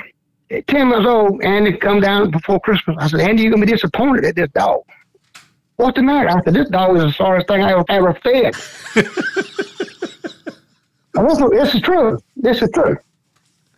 [0.51, 2.97] At ten months old, Andy come down before Christmas.
[2.99, 4.83] I said, Andy, you're gonna be disappointed at this dog.
[5.77, 6.29] What's the matter?
[6.29, 8.55] I said, This dog is the sorriest thing I ever, ever fed.
[8.95, 9.07] this,
[11.39, 12.19] is- this is true.
[12.37, 12.97] This is true.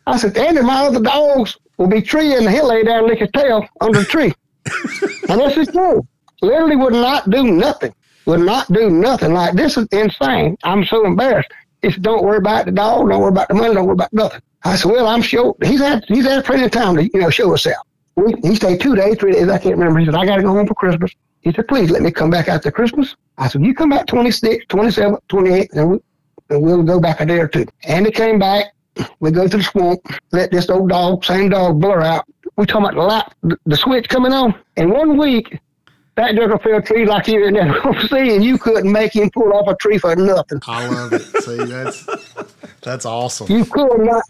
[0.06, 3.30] I said, Andy, my other dogs will be treeing, he'll lay down and lick his
[3.34, 4.32] tail under the tree.
[5.28, 6.06] and this is true.
[6.42, 7.94] Literally would not do nothing.
[8.26, 9.32] Would not do nothing.
[9.32, 10.56] Like, this is insane.
[10.64, 11.50] I'm so embarrassed.
[11.82, 13.08] He said, Don't worry about the dog.
[13.08, 13.74] Don't worry about the money.
[13.74, 14.40] Don't worry about nothing.
[14.64, 17.30] I said, Well, I'm sure he's had he's had plenty of time to, you know,
[17.30, 17.86] show himself.
[18.16, 19.48] We, he stayed two days, three days.
[19.48, 19.98] I can't remember.
[19.98, 21.12] He said, I got to go home for Christmas.
[21.40, 23.14] He said, please let me come back after Christmas.
[23.36, 25.98] I said, you come back 26, 27, 28, and, we,
[26.48, 27.66] and we'll go back a day or two.
[27.82, 28.73] And he came back.
[29.20, 30.00] We go to the swamp,
[30.32, 32.24] let this old dog, same dog, blur out.
[32.56, 34.54] We talking about the light, the, switch coming on.
[34.76, 35.58] In one week,
[36.16, 39.30] that joker fell a tree like you didn't ever see, and you couldn't make him
[39.30, 40.60] pull off a tree for nothing.
[40.66, 41.22] I love it.
[41.42, 42.06] See, that's
[42.82, 43.50] that's awesome.
[43.50, 44.22] You could not.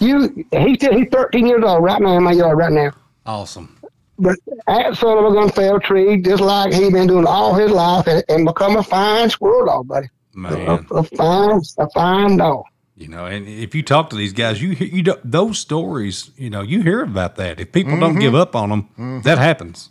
[0.00, 2.92] You, he's, he's 13 years old right now in my yard right now.
[3.26, 3.76] Awesome.
[4.18, 4.36] But
[4.66, 8.06] that son of a gun fell tree just like he been doing all his life
[8.06, 10.08] and, and become a fine squirrel dog, buddy.
[10.34, 10.86] A, Man.
[10.90, 12.64] a fine, a fine dog.
[12.98, 16.32] You know, and if you talk to these guys, you hear- you don't, those stories.
[16.36, 17.60] You know, you hear about that.
[17.60, 18.20] If people don't mm-hmm.
[18.20, 19.20] give up on them, mm-hmm.
[19.20, 19.90] that happens.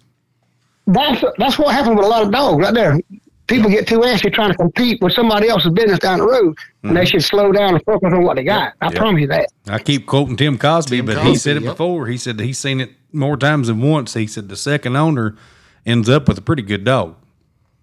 [0.87, 2.99] That's that's what happened with a lot of dogs right there.
[3.47, 6.97] People get too antsy trying to compete with somebody else's business down the road, and
[6.97, 7.05] they mm-hmm.
[7.05, 8.73] should slow down and focus on what they got.
[8.81, 8.99] I Yeah.
[8.99, 9.47] promise you that.
[9.69, 11.73] I keep quoting Tim Cosby, Tim but he said it yep.
[11.73, 12.07] before.
[12.07, 14.15] He said he's seen it more times than once.
[14.15, 15.37] He said the second owner
[15.85, 17.15] ends up with a pretty good dog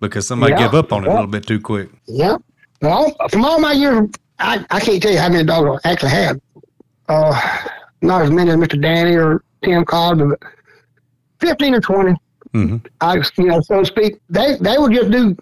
[0.01, 0.67] because somebody Yeah.
[0.67, 1.89] gave up on it a little bit too quick.
[2.07, 2.37] Yeah.
[2.83, 4.11] Well, from all my years,
[4.45, 6.41] I, I can't tell you how many dogs I actually had.
[7.09, 7.59] Uh,
[8.03, 8.81] not as many as Mr.
[8.81, 10.39] Danny or Tim Cobb, but
[11.41, 12.15] 15 or 20.
[12.55, 12.87] Mhm.
[13.01, 15.37] I, you know, so to speak, they, they would just do,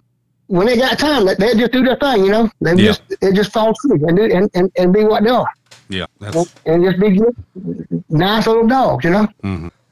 [0.47, 2.49] when they got time, they they'd just do their thing, you know?
[2.61, 2.85] They Yeah.
[2.87, 5.47] just they just fall through and, do, and, and, and be what they are.
[5.89, 9.27] Yeah, that's And just be good, nice little dogs, you know?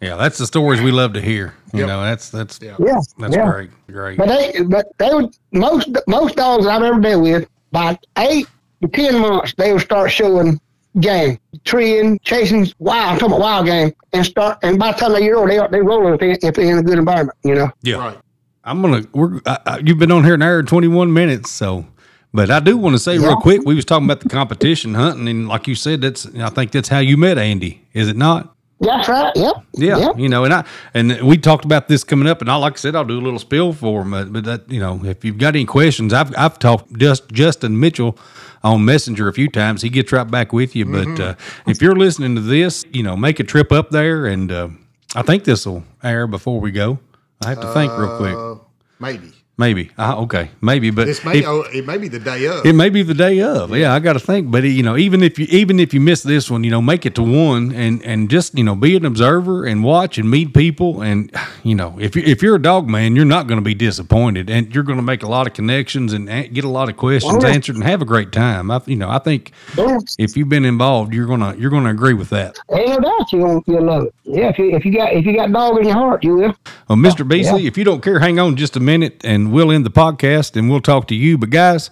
[0.02, 1.54] yeah, that's the stories we love to hear.
[1.74, 1.88] You Yep.
[1.88, 2.76] know, that's that's Yeah.
[2.80, 3.00] Yeah.
[3.20, 3.46] that's yeah.
[3.52, 4.18] great, great.
[4.18, 8.48] But they, but they would most most dogs I've ever dealt with by eight
[8.82, 10.60] to ten months they would start showing
[11.00, 13.14] game, treeing, chasing wild.
[13.14, 14.58] I'm talking about wild game, and start.
[14.64, 16.72] And by the time they're year old, they are they rolling if, they, if they're
[16.72, 17.38] in a good environment.
[17.44, 17.72] You know.
[17.84, 18.18] yeah, Right.
[18.64, 19.04] I'm gonna.
[19.14, 21.86] We're I, I, you've been on here an hour and 21 minutes, so.
[22.34, 25.28] But I do want to say real quick, we was talking about the competition hunting,
[25.28, 28.56] and like you said, that's I think that's how you met Andy, is it not?
[28.80, 29.32] That's right.
[29.36, 29.56] Yep.
[29.74, 30.18] Yeah, Yep.
[30.18, 30.64] you know, and I
[30.94, 33.22] and we talked about this coming up, and I like I said, I'll do a
[33.22, 34.12] little spill for them.
[34.12, 37.80] But, but that you know, if you've got any questions, I've I've talked just Justin
[37.80, 38.18] Mitchell
[38.64, 39.82] on Messenger a few times.
[39.82, 40.86] He gets right back with you.
[40.86, 41.36] But uh,
[41.68, 44.70] if you're listening to this, you know, make a trip up there, and uh,
[45.16, 47.00] I think this will air before we go.
[47.44, 48.36] I have to think real quick.
[48.36, 48.56] Uh,
[49.00, 49.92] maybe Maybe.
[49.98, 50.50] Uh, okay.
[50.62, 50.90] Maybe.
[50.90, 52.66] But this may if- oh, it may be the day of.
[52.66, 53.76] it may be the day of.
[53.76, 54.50] Yeah, I got to think.
[54.50, 57.06] But you know, even if you even if you miss this one, you know, make
[57.06, 60.54] it to one and and just you know be an observer and watch and meet
[60.56, 61.02] people.
[61.02, 61.32] And
[61.64, 64.50] you know, if you if you're a dog man, you're not going to be disappointed,
[64.50, 66.98] and you're going to make a lot of connections and a- get a lot of
[66.98, 67.50] questions yeah.
[67.50, 68.72] answered and have a great time.
[68.72, 70.00] I you know I think Yeah.
[70.18, 72.58] if you've been involved, you're gonna you're gonna agree with that.
[72.74, 74.14] Ain't no doubt you gonna you'll love it.
[74.24, 74.48] Yeah.
[74.50, 76.56] If you if you got if you got dog in your heart, you will.
[76.88, 77.28] Well, Mr.
[77.28, 79.22] Beasley, if you don't care, hang on just a minute
[79.52, 81.38] we'll end the podcast and we'll talk to you.
[81.38, 81.90] But guys,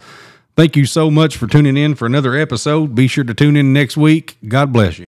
[0.55, 2.95] thank you so much for tuning in for another episode.
[2.95, 4.37] Be sure to tune in next week.
[4.47, 5.05] God bless you.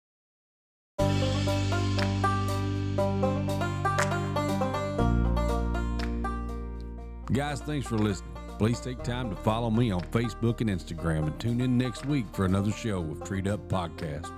[7.32, 8.32] Guys, thanks for listening.
[8.58, 12.24] Please take time to follow me on Facebook and Instagram and tune in next week
[12.32, 14.32] for another show of Treat Up Podcast.